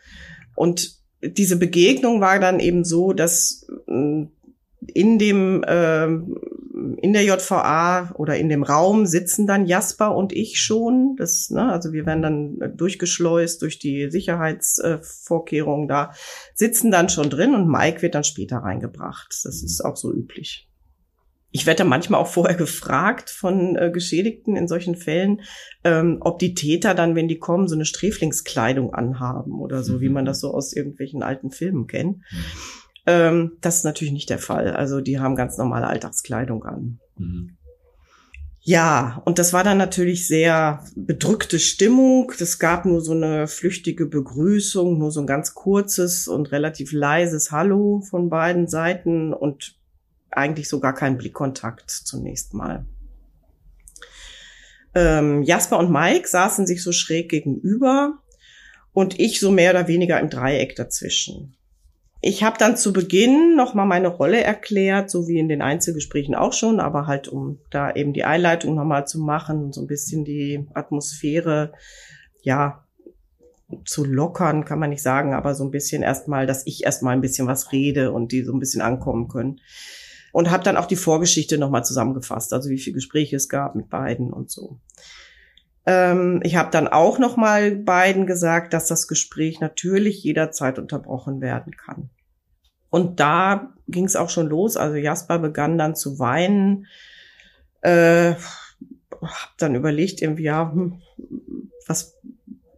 Und 0.54 0.98
diese 1.22 1.56
Begegnung 1.56 2.20
war 2.20 2.38
dann 2.38 2.60
eben 2.60 2.84
so, 2.84 3.12
dass 3.12 3.66
äh, 3.88 4.26
in 4.94 5.18
dem 5.18 5.62
äh, 5.64 6.08
in 7.02 7.12
der 7.12 7.24
JVA 7.24 8.12
oder 8.14 8.36
in 8.36 8.48
dem 8.48 8.62
Raum 8.62 9.06
sitzen 9.06 9.46
dann 9.46 9.66
Jasper 9.66 10.14
und 10.14 10.32
ich 10.32 10.60
schon. 10.60 11.16
Das, 11.16 11.50
ne, 11.50 11.72
also 11.72 11.92
wir 11.92 12.06
werden 12.06 12.22
dann 12.22 12.76
durchgeschleust 12.76 13.60
durch 13.62 13.78
die 13.78 14.10
Sicherheitsvorkehrungen 14.10 15.88
da, 15.88 16.12
sitzen 16.54 16.90
dann 16.90 17.08
schon 17.08 17.30
drin 17.30 17.54
und 17.54 17.68
Mike 17.68 18.02
wird 18.02 18.14
dann 18.14 18.24
später 18.24 18.58
reingebracht. 18.58 19.34
Das 19.44 19.62
ist 19.62 19.84
auch 19.84 19.96
so 19.96 20.12
üblich. 20.12 20.67
Ich 21.50 21.66
werde 21.66 21.84
manchmal 21.84 22.20
auch 22.20 22.26
vorher 22.26 22.56
gefragt 22.56 23.30
von 23.30 23.76
äh, 23.76 23.90
Geschädigten 23.90 24.54
in 24.54 24.68
solchen 24.68 24.96
Fällen, 24.96 25.40
ähm, 25.82 26.18
ob 26.20 26.38
die 26.38 26.54
Täter 26.54 26.94
dann, 26.94 27.14
wenn 27.14 27.28
die 27.28 27.38
kommen, 27.38 27.68
so 27.68 27.74
eine 27.74 27.86
Sträflingskleidung 27.86 28.92
anhaben 28.92 29.58
oder 29.60 29.82
so, 29.82 29.94
mhm. 29.94 30.00
wie 30.00 30.08
man 30.10 30.24
das 30.24 30.40
so 30.40 30.52
aus 30.52 30.74
irgendwelchen 30.74 31.22
alten 31.22 31.50
Filmen 31.50 31.86
kennt. 31.86 32.18
Mhm. 32.18 32.44
Ähm, 33.06 33.52
das 33.62 33.78
ist 33.78 33.84
natürlich 33.84 34.12
nicht 34.12 34.28
der 34.28 34.38
Fall. 34.38 34.72
Also 34.72 35.00
die 35.00 35.18
haben 35.18 35.36
ganz 35.36 35.56
normale 35.56 35.86
Alltagskleidung 35.86 36.64
an. 36.64 37.00
Mhm. 37.16 37.56
Ja, 38.60 39.22
und 39.24 39.38
das 39.38 39.54
war 39.54 39.64
dann 39.64 39.78
natürlich 39.78 40.28
sehr 40.28 40.84
bedrückte 40.94 41.58
Stimmung. 41.58 42.30
Es 42.38 42.58
gab 42.58 42.84
nur 42.84 43.00
so 43.00 43.12
eine 43.12 43.46
flüchtige 43.46 44.04
Begrüßung, 44.04 44.98
nur 44.98 45.10
so 45.10 45.20
ein 45.20 45.26
ganz 45.26 45.54
kurzes 45.54 46.28
und 46.28 46.52
relativ 46.52 46.92
leises 46.92 47.50
Hallo 47.50 48.02
von 48.02 48.28
beiden 48.28 48.66
Seiten 48.66 49.32
und 49.32 49.77
eigentlich 50.30 50.68
sogar 50.68 50.94
keinen 50.94 51.18
Blickkontakt 51.18 51.90
zunächst 51.90 52.54
mal. 52.54 52.86
Ähm, 54.94 55.42
Jasper 55.42 55.78
und 55.78 55.90
Mike 55.90 56.28
saßen 56.28 56.66
sich 56.66 56.82
so 56.82 56.92
schräg 56.92 57.28
gegenüber 57.28 58.18
und 58.92 59.20
ich 59.20 59.40
so 59.40 59.50
mehr 59.50 59.70
oder 59.70 59.86
weniger 59.88 60.18
im 60.18 60.30
Dreieck 60.30 60.76
dazwischen. 60.76 61.54
Ich 62.20 62.42
habe 62.42 62.58
dann 62.58 62.76
zu 62.76 62.92
Beginn 62.92 63.54
nochmal 63.54 63.86
meine 63.86 64.08
Rolle 64.08 64.42
erklärt, 64.42 65.08
so 65.08 65.28
wie 65.28 65.38
in 65.38 65.48
den 65.48 65.62
Einzelgesprächen 65.62 66.34
auch 66.34 66.52
schon, 66.52 66.80
aber 66.80 67.06
halt 67.06 67.28
um 67.28 67.60
da 67.70 67.94
eben 67.94 68.12
die 68.12 68.24
Einleitung 68.24 68.74
nochmal 68.74 69.06
zu 69.06 69.20
machen, 69.20 69.72
so 69.72 69.80
ein 69.82 69.86
bisschen 69.86 70.24
die 70.24 70.66
Atmosphäre, 70.74 71.72
ja, 72.42 72.84
zu 73.84 74.04
lockern, 74.04 74.64
kann 74.64 74.78
man 74.78 74.90
nicht 74.90 75.02
sagen, 75.02 75.34
aber 75.34 75.54
so 75.54 75.62
ein 75.62 75.70
bisschen 75.70 76.02
erstmal, 76.02 76.46
dass 76.46 76.66
ich 76.66 76.84
erstmal 76.84 77.14
ein 77.14 77.20
bisschen 77.20 77.46
was 77.46 77.70
rede 77.70 78.12
und 78.12 78.32
die 78.32 78.42
so 78.42 78.52
ein 78.52 78.60
bisschen 78.60 78.80
ankommen 78.80 79.28
können. 79.28 79.60
Und 80.38 80.52
habe 80.52 80.62
dann 80.62 80.76
auch 80.76 80.86
die 80.86 80.94
Vorgeschichte 80.94 81.58
nochmal 81.58 81.84
zusammengefasst, 81.84 82.52
also 82.52 82.70
wie 82.70 82.78
viele 82.78 82.94
Gespräche 82.94 83.34
es 83.34 83.48
gab 83.48 83.74
mit 83.74 83.90
beiden 83.90 84.32
und 84.32 84.52
so. 84.52 84.78
Ähm, 85.84 86.38
ich 86.44 86.54
habe 86.54 86.70
dann 86.70 86.86
auch 86.86 87.18
noch 87.18 87.36
mal 87.36 87.74
beiden 87.74 88.24
gesagt, 88.24 88.72
dass 88.72 88.86
das 88.86 89.08
Gespräch 89.08 89.58
natürlich 89.58 90.22
jederzeit 90.22 90.78
unterbrochen 90.78 91.40
werden 91.40 91.76
kann. 91.76 92.10
Und 92.88 93.18
da 93.18 93.74
ging 93.88 94.04
es 94.04 94.14
auch 94.14 94.30
schon 94.30 94.46
los. 94.46 94.76
Also 94.76 94.94
Jasper 94.94 95.40
begann 95.40 95.76
dann 95.76 95.96
zu 95.96 96.20
weinen. 96.20 96.86
Äh, 97.80 98.34
hab 99.20 99.58
dann 99.58 99.74
überlegt, 99.74 100.22
irgendwie, 100.22 100.44
ja, 100.44 100.70
hm, 100.70 101.02
was 101.88 102.16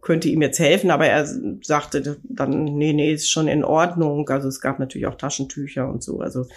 könnte 0.01 0.29
ihm 0.29 0.41
jetzt 0.41 0.57
helfen, 0.57 0.89
aber 0.89 1.05
er 1.05 1.27
sagte 1.61 2.17
dann, 2.23 2.63
nee, 2.63 2.93
nee, 2.93 3.13
ist 3.13 3.29
schon 3.29 3.47
in 3.47 3.63
Ordnung. 3.63 4.27
Also 4.29 4.47
es 4.47 4.61
gab 4.61 4.79
natürlich 4.79 5.05
auch 5.05 5.13
Taschentücher 5.13 5.87
und 5.87 6.01
so. 6.01 6.21
Also 6.21 6.47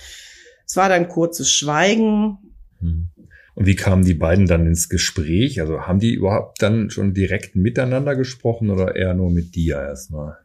es 0.66 0.76
war 0.76 0.88
dann 0.88 1.08
kurzes 1.08 1.50
Schweigen. 1.50 2.38
Hm. 2.80 3.08
Und 3.54 3.66
wie 3.66 3.76
kamen 3.76 4.04
die 4.04 4.14
beiden 4.14 4.46
dann 4.46 4.66
ins 4.66 4.88
Gespräch? 4.88 5.60
Also 5.60 5.82
haben 5.82 6.00
die 6.00 6.12
überhaupt 6.12 6.60
dann 6.60 6.90
schon 6.90 7.14
direkt 7.14 7.54
miteinander 7.54 8.16
gesprochen 8.16 8.70
oder 8.70 8.96
eher 8.96 9.14
nur 9.14 9.30
mit 9.30 9.54
dir 9.54 9.76
erstmal? 9.76 10.38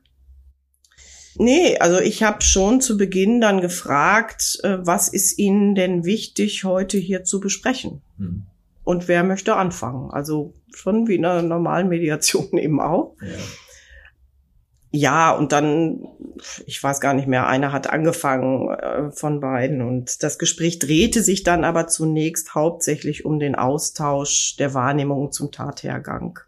Nee, 1.36 1.78
also 1.80 2.00
ich 2.00 2.22
habe 2.24 2.42
schon 2.42 2.82
zu 2.82 2.98
Beginn 2.98 3.40
dann 3.40 3.62
gefragt, 3.62 4.60
äh, 4.64 4.78
was 4.82 5.08
ist 5.08 5.40
Ihnen 5.40 5.74
denn 5.74 6.04
wichtig 6.04 6.64
heute 6.66 6.98
hier 6.98 7.24
zu 7.24 7.40
besprechen? 7.40 8.02
Hm. 8.18 8.44
Und 8.84 9.08
wer 9.08 9.24
möchte 9.24 9.56
anfangen? 9.56 10.12
Also 10.12 10.54
schon 10.74 11.08
wie 11.08 11.16
in 11.16 11.26
einer 11.26 11.42
normalen 11.42 11.90
Mediation 11.90 12.50
eben 12.58 12.80
auch. 12.80 13.16
Ja. 13.22 13.28
Ja, 14.92 15.32
und 15.32 15.52
dann, 15.52 16.08
ich 16.66 16.82
weiß 16.82 17.00
gar 17.00 17.14
nicht 17.14 17.28
mehr, 17.28 17.48
einer 17.48 17.72
hat 17.72 17.90
angefangen 17.90 18.70
äh, 18.70 19.12
von 19.12 19.40
beiden 19.40 19.82
und 19.82 20.24
das 20.24 20.40
Gespräch 20.40 20.80
drehte 20.80 21.22
sich 21.22 21.44
dann 21.44 21.64
aber 21.64 21.88
zunächst 21.88 22.56
hauptsächlich 22.56 23.24
um 23.24 23.40
den 23.40 23.56
Austausch 23.56 24.56
der 24.58 24.74
Wahrnehmung 24.74 25.32
zum 25.32 25.52
Tathergang. 25.52 26.40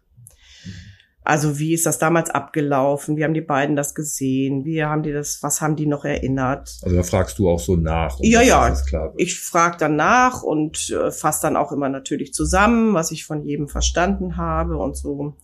Also 1.24 1.60
wie 1.60 1.72
ist 1.72 1.86
das 1.86 2.00
damals 2.00 2.30
abgelaufen? 2.30 3.16
Wie 3.16 3.22
haben 3.22 3.34
die 3.34 3.40
beiden 3.40 3.76
das 3.76 3.94
gesehen? 3.94 4.64
Wie 4.64 4.82
haben 4.82 5.04
die 5.04 5.12
das, 5.12 5.40
was 5.42 5.60
haben 5.60 5.76
die 5.76 5.86
noch 5.86 6.04
erinnert? 6.04 6.78
Also 6.82 6.96
da 6.96 7.02
fragst 7.04 7.38
du 7.38 7.48
auch 7.48 7.60
so 7.60 7.76
nach. 7.76 8.18
Um 8.18 8.24
ja, 8.24 8.42
ja. 8.42 8.74
Ich 9.16 9.38
frage 9.38 9.76
dann 9.78 9.94
nach 9.94 10.42
und 10.42 10.90
äh, 10.90 11.12
fasse 11.12 11.42
dann 11.42 11.56
auch 11.56 11.70
immer 11.70 11.88
natürlich 11.88 12.34
zusammen, 12.34 12.92
was 12.94 13.12
ich 13.12 13.24
von 13.24 13.44
jedem 13.44 13.68
verstanden 13.68 14.36
habe 14.36 14.76
und 14.76 14.96
so. 14.96 15.36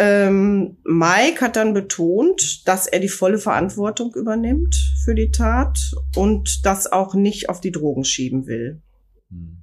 Ähm, 0.00 0.76
Mike 0.84 1.40
hat 1.40 1.56
dann 1.56 1.74
betont, 1.74 2.68
dass 2.68 2.86
er 2.86 3.00
die 3.00 3.08
volle 3.08 3.38
Verantwortung 3.38 4.14
übernimmt 4.14 4.76
für 5.04 5.16
die 5.16 5.32
Tat 5.32 5.76
und 6.14 6.64
das 6.64 6.90
auch 6.90 7.14
nicht 7.14 7.48
auf 7.48 7.60
die 7.60 7.72
Drogen 7.72 8.04
schieben 8.04 8.46
will. 8.46 8.80
Hm. 9.28 9.58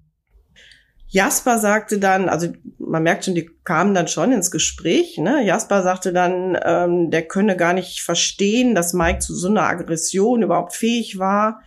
Jasper 1.08 1.58
sagte 1.58 2.00
dann, 2.00 2.28
also 2.28 2.52
man 2.78 3.04
merkt 3.04 3.24
schon, 3.24 3.36
die 3.36 3.50
kamen 3.64 3.94
dann 3.94 4.10
schon 4.10 4.34
ins 4.34 4.52
Gespräch. 4.52 5.18
Ne? 5.18 5.46
Jasper 5.46 5.82
sagte 5.84 6.12
dann, 6.12 6.58
ähm, 6.62 7.12
der 7.12 7.26
könne 7.26 7.56
gar 7.56 7.72
nicht 7.72 8.02
verstehen, 8.02 8.76
dass 8.76 8.92
Mike 8.92 9.20
zu 9.20 9.34
so 9.34 9.48
einer 9.48 9.64
Aggression 9.64 10.42
überhaupt 10.42 10.74
fähig 10.74 11.18
war. 11.18 11.62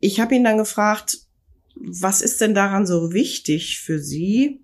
Ich 0.00 0.18
habe 0.18 0.34
ihn 0.34 0.42
dann 0.42 0.58
gefragt, 0.58 1.18
was 1.76 2.22
ist 2.22 2.40
denn 2.40 2.54
daran 2.54 2.86
so 2.86 3.12
wichtig 3.12 3.78
für 3.78 4.00
Sie? 4.00 4.63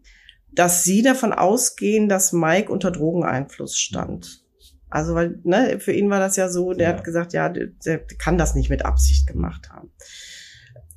Dass 0.53 0.85
sie 0.85 1.03
davon 1.03 1.33
ausgehen, 1.33 2.09
dass 2.09 2.33
Mike 2.33 2.73
unter 2.73 2.91
Drogeneinfluss 2.91 3.77
stand. 3.77 4.45
Also, 4.89 5.15
weil, 5.15 5.39
ne, 5.45 5.79
für 5.79 5.93
ihn 5.93 6.11
war 6.11 6.19
das 6.19 6.37
ja 6.37 6.49
so, 6.49 6.73
der 6.73 6.91
ja. 6.91 6.97
hat 6.97 7.05
gesagt, 7.05 7.33
ja, 7.33 7.49
der, 7.49 7.69
der, 7.85 8.05
kann 8.19 8.39
das 8.39 8.55
nicht 8.55 8.71
mit 8.71 8.85
Absicht 8.85 9.27
gemacht 9.27 9.71
haben. 9.71 9.91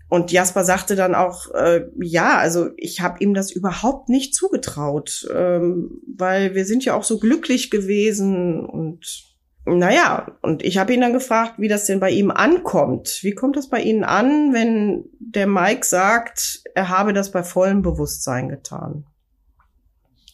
Und 0.10 0.32
Jasper 0.32 0.64
sagte 0.64 0.96
dann 0.96 1.16
auch, 1.16 1.52
äh, 1.54 1.86
ja, 2.00 2.38
also 2.38 2.70
ich 2.78 3.02
habe 3.02 3.24
ihm 3.24 3.34
das 3.34 3.52
überhaupt 3.52 4.10
nicht 4.10 4.36
zugetraut, 4.36 5.28
ähm, 5.34 6.02
weil 6.16 6.54
wir 6.54 6.66
sind 6.66 6.86
ja 6.86 6.96
auch 6.96 7.04
so 7.04 7.20
glücklich 7.20 7.72
gewesen 7.72 8.64
und 8.66 9.34
naja, 9.66 10.38
und 10.42 10.62
ich 10.64 10.78
habe 10.78 10.94
ihn 10.94 11.02
dann 11.02 11.14
gefragt, 11.14 11.54
wie 11.58 11.70
das 11.70 11.86
denn 11.86 12.02
bei 12.02 12.10
ihm 12.10 12.32
ankommt. 12.32 13.20
Wie 13.22 13.32
kommt 13.32 13.56
das 13.56 13.70
bei 13.70 13.82
Ihnen 13.82 14.04
an, 14.04 14.54
wenn 14.54 15.06
der 15.20 15.48
Mike 15.48 15.86
sagt, 15.86 16.62
er 16.76 16.90
habe 16.90 17.14
das 17.14 17.32
bei 17.32 17.44
vollem 17.44 17.82
Bewusstsein 17.82 18.50
getan? 18.50 19.06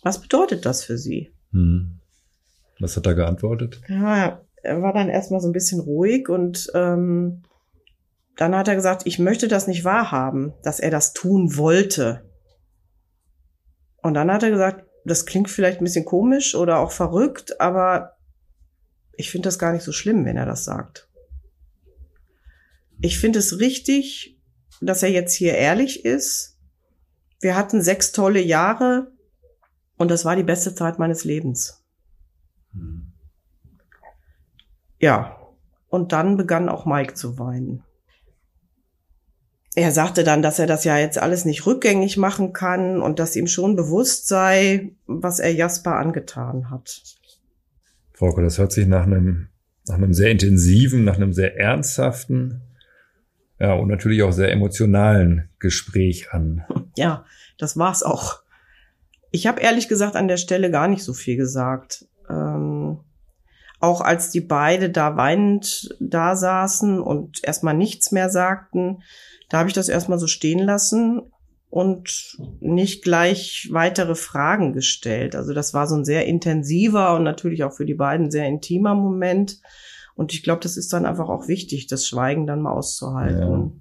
Was 0.01 0.21
bedeutet 0.21 0.65
das 0.65 0.83
für 0.83 0.97
Sie? 0.97 1.31
Hm. 1.51 1.99
Was 2.79 2.95
hat 2.95 3.05
er 3.05 3.15
geantwortet? 3.15 3.81
Ja, 3.88 4.41
er 4.63 4.81
war 4.81 4.93
dann 4.93 5.09
erstmal 5.09 5.41
so 5.41 5.49
ein 5.49 5.53
bisschen 5.53 5.79
ruhig 5.79 6.29
und 6.29 6.71
ähm, 6.73 7.43
dann 8.38 8.55
hat 8.55 8.67
er 8.67 8.75
gesagt, 8.75 9.01
ich 9.05 9.19
möchte 9.19 9.47
das 9.47 9.67
nicht 9.67 9.83
wahrhaben, 9.83 10.53
dass 10.63 10.79
er 10.79 10.91
das 10.91 11.13
tun 11.13 11.57
wollte. 11.57 12.23
Und 14.01 14.13
dann 14.13 14.31
hat 14.31 14.43
er 14.43 14.51
gesagt, 14.51 14.85
das 15.03 15.25
klingt 15.25 15.49
vielleicht 15.49 15.81
ein 15.81 15.83
bisschen 15.83 16.05
komisch 16.05 16.55
oder 16.55 16.79
auch 16.79 16.91
verrückt, 16.91 17.59
aber 17.59 18.17
ich 19.13 19.31
finde 19.31 19.47
das 19.47 19.59
gar 19.59 19.73
nicht 19.73 19.83
so 19.83 19.91
schlimm, 19.91 20.23
wenn 20.23 20.38
er 20.38 20.45
das 20.45 20.63
sagt. 20.63 21.09
Ich 23.01 23.19
finde 23.19 23.39
es 23.39 23.59
richtig, 23.59 24.39
dass 24.81 25.03
er 25.03 25.09
jetzt 25.09 25.33
hier 25.33 25.55
ehrlich 25.55 26.05
ist. 26.05 26.57
Wir 27.41 27.55
hatten 27.55 27.81
sechs 27.81 28.12
tolle 28.12 28.41
Jahre. 28.41 29.12
Und 29.99 30.09
das 30.09 30.25
war 30.25 30.35
die 30.35 30.43
beste 30.43 30.73
Zeit 30.73 30.97
meines 30.97 31.25
Lebens. 31.25 31.83
Mhm. 32.71 33.12
Ja. 34.99 35.35
Und 35.89 36.13
dann 36.13 36.38
begann 36.38 36.69
auch 36.69 36.85
Mike 36.85 37.15
zu 37.15 37.38
weinen. 37.38 37.83
Er 39.75 39.91
sagte 39.91 40.23
dann, 40.23 40.41
dass 40.41 40.57
er 40.57 40.67
das 40.67 40.83
ja 40.83 40.97
jetzt 40.97 41.19
alles 41.19 41.45
nicht 41.45 41.65
rückgängig 41.65 42.17
machen 42.17 42.53
kann 42.53 43.01
und 43.01 43.19
dass 43.19 43.35
ihm 43.35 43.47
schon 43.47 43.75
bewusst 43.75 44.27
sei, 44.27 44.91
was 45.05 45.39
er 45.39 45.53
Jasper 45.53 45.95
angetan 45.95 46.69
hat. 46.69 47.01
Frauke, 48.13 48.41
das 48.41 48.57
hört 48.57 48.71
sich 48.71 48.88
nach 48.88 49.03
einem, 49.03 49.49
nach 49.88 49.95
einem 49.95 50.13
sehr 50.13 50.31
intensiven, 50.31 51.03
nach 51.03 51.15
einem 51.15 51.33
sehr 51.33 51.57
ernsthaften, 51.57 52.62
ja, 53.59 53.73
und 53.73 53.89
natürlich 53.89 54.23
auch 54.23 54.31
sehr 54.31 54.51
emotionalen 54.51 55.49
Gespräch 55.59 56.31
an. 56.31 56.63
Ja, 56.95 57.25
das 57.57 57.77
war's 57.77 58.03
auch. 58.03 58.43
Ich 59.31 59.47
habe 59.47 59.61
ehrlich 59.61 59.87
gesagt 59.87 60.15
an 60.15 60.27
der 60.27 60.37
Stelle 60.37 60.71
gar 60.71 60.87
nicht 60.87 61.03
so 61.03 61.13
viel 61.13 61.37
gesagt. 61.37 62.05
Ähm, 62.29 62.99
auch 63.79 64.01
als 64.01 64.29
die 64.29 64.41
beide 64.41 64.89
da 64.89 65.15
weinend 65.15 65.95
da 65.99 66.35
saßen 66.35 66.99
und 66.99 67.39
erstmal 67.43 67.75
nichts 67.75 68.11
mehr 68.11 68.29
sagten, 68.29 69.03
da 69.49 69.59
habe 69.59 69.69
ich 69.69 69.75
das 69.75 69.89
erstmal 69.89 70.19
so 70.19 70.27
stehen 70.27 70.59
lassen 70.59 71.21
und 71.69 72.37
nicht 72.59 73.03
gleich 73.03 73.69
weitere 73.71 74.15
Fragen 74.15 74.73
gestellt. 74.73 75.35
Also 75.35 75.53
das 75.53 75.73
war 75.73 75.87
so 75.87 75.95
ein 75.95 76.05
sehr 76.05 76.25
intensiver 76.25 77.15
und 77.15 77.23
natürlich 77.23 77.63
auch 77.63 77.73
für 77.73 77.85
die 77.85 77.95
beiden 77.95 78.31
sehr 78.31 78.47
intimer 78.47 78.95
Moment. 78.95 79.59
Und 80.15 80.33
ich 80.33 80.43
glaube, 80.43 80.61
das 80.61 80.75
ist 80.75 80.91
dann 80.91 81.05
einfach 81.05 81.29
auch 81.29 81.47
wichtig, 81.47 81.87
das 81.87 82.05
Schweigen 82.07 82.47
dann 82.47 82.61
mal 82.61 82.73
auszuhalten. 82.73 83.39
Ja. 83.39 83.71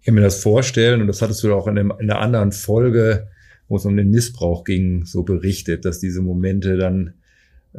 Ich 0.00 0.06
kann 0.06 0.14
mir 0.14 0.22
das 0.22 0.42
vorstellen, 0.42 1.00
und 1.00 1.06
das 1.06 1.22
hattest 1.22 1.42
du 1.42 1.54
auch 1.54 1.66
in, 1.66 1.74
dem, 1.74 1.90
in 1.98 2.10
einer 2.10 2.20
anderen 2.20 2.52
Folge 2.52 3.28
wo 3.68 3.76
es 3.76 3.84
um 3.84 3.96
den 3.96 4.10
Missbrauch 4.10 4.64
ging, 4.64 5.04
so 5.04 5.22
berichtet, 5.22 5.84
dass 5.84 6.00
diese 6.00 6.22
Momente 6.22 6.76
dann 6.76 7.14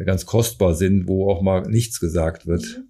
ganz 0.04 0.26
kostbar 0.26 0.76
sind, 0.76 1.08
wo 1.08 1.30
auch 1.30 1.42
mal 1.42 1.62
nichts 1.62 2.00
gesagt 2.00 2.48
wird. 2.48 2.84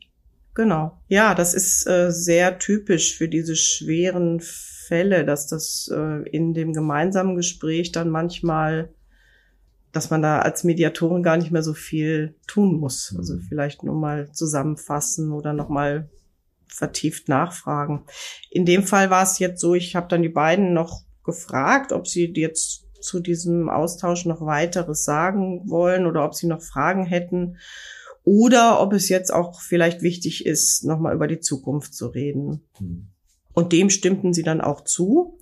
Genau. 0.55 0.97
Ja, 1.08 1.36
das 1.36 1.53
ist 1.53 1.86
äh, 1.86 2.12
sehr 2.12 2.58
typisch 2.60 3.17
für 3.17 3.27
diese 3.27 3.55
schweren 3.55 4.39
Fälle, 4.39 5.25
dass 5.25 5.47
das 5.47 5.91
äh, 5.93 6.27
in 6.29 6.53
dem 6.53 6.73
gemeinsamen 6.73 7.36
Gespräch 7.36 7.91
dann 7.91 8.10
manchmal, 8.10 8.89
dass 9.91 10.10
man 10.10 10.21
da 10.21 10.39
als 10.39 10.63
Mediatorin 10.63 11.23
gar 11.23 11.38
nicht 11.38 11.51
mehr 11.51 11.62
so 11.62 11.73
viel 11.73 12.36
tun 12.47 12.79
muss. 12.79 13.13
Also 13.17 13.36
mhm. 13.36 13.41
vielleicht 13.41 13.84
nur 13.84 13.95
mal 13.95 14.31
zusammenfassen 14.31 15.34
oder 15.34 15.51
noch 15.51 15.69
mal 15.69 16.10
vertieft 16.67 17.27
nachfragen. 17.27 18.05
In 18.49 18.65
dem 18.65 18.84
Fall 18.84 19.10
war 19.10 19.23
es 19.23 19.39
jetzt 19.39 19.60
so, 19.60 19.75
ich 19.75 19.95
habe 19.95 20.08
dann 20.08 20.21
die 20.21 20.29
beiden 20.29 20.73
noch 20.73 21.03
gefragt, 21.23 21.91
ob 21.91 22.08
sie 22.08 22.31
jetzt 22.36 22.85
zu 23.05 23.19
diesem 23.19 23.69
Austausch 23.69 24.25
noch 24.25 24.45
weiteres 24.45 25.05
sagen 25.05 25.69
wollen 25.69 26.05
oder 26.05 26.25
ob 26.25 26.35
sie 26.35 26.47
noch 26.47 26.61
Fragen 26.61 27.05
hätten 27.05 27.57
oder 28.23 28.81
ob 28.81 28.93
es 28.93 29.07
jetzt 29.07 29.31
auch 29.31 29.61
vielleicht 29.61 30.01
wichtig 30.01 30.45
ist, 30.45 30.83
nochmal 30.83 31.13
über 31.13 31.27
die 31.27 31.39
Zukunft 31.39 31.93
zu 31.93 32.07
reden. 32.07 32.61
Hm. 32.77 33.07
Und 33.53 33.71
dem 33.71 33.89
stimmten 33.89 34.33
sie 34.33 34.43
dann 34.43 34.61
auch 34.61 34.81
zu. 34.81 35.39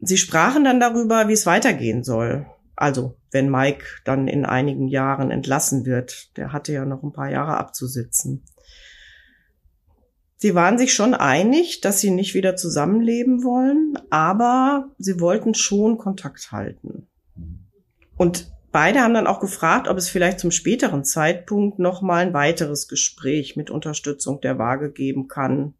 Sie 0.00 0.16
sprachen 0.16 0.64
dann 0.64 0.80
darüber, 0.80 1.28
wie 1.28 1.34
es 1.34 1.46
weitergehen 1.46 2.02
soll. 2.02 2.46
Also, 2.74 3.14
wenn 3.30 3.50
Mike 3.50 3.84
dann 4.04 4.26
in 4.26 4.44
einigen 4.44 4.88
Jahren 4.88 5.30
entlassen 5.30 5.86
wird, 5.86 6.36
der 6.36 6.52
hatte 6.52 6.72
ja 6.72 6.84
noch 6.84 7.02
ein 7.02 7.12
paar 7.12 7.30
Jahre 7.30 7.58
abzusitzen. 7.58 8.42
Sie 10.42 10.56
waren 10.56 10.76
sich 10.76 10.92
schon 10.92 11.14
einig, 11.14 11.82
dass 11.82 12.00
sie 12.00 12.10
nicht 12.10 12.34
wieder 12.34 12.56
zusammenleben 12.56 13.44
wollen, 13.44 13.96
aber 14.10 14.88
sie 14.98 15.20
wollten 15.20 15.54
schon 15.54 15.98
Kontakt 15.98 16.50
halten. 16.50 17.06
Und 18.16 18.50
beide 18.72 19.02
haben 19.02 19.14
dann 19.14 19.28
auch 19.28 19.38
gefragt, 19.38 19.86
ob 19.86 19.96
es 19.98 20.08
vielleicht 20.08 20.40
zum 20.40 20.50
späteren 20.50 21.04
Zeitpunkt 21.04 21.78
noch 21.78 22.02
mal 22.02 22.26
ein 22.26 22.34
weiteres 22.34 22.88
Gespräch 22.88 23.54
mit 23.54 23.70
Unterstützung 23.70 24.40
der 24.40 24.58
Waage 24.58 24.90
geben 24.90 25.28
kann. 25.28 25.74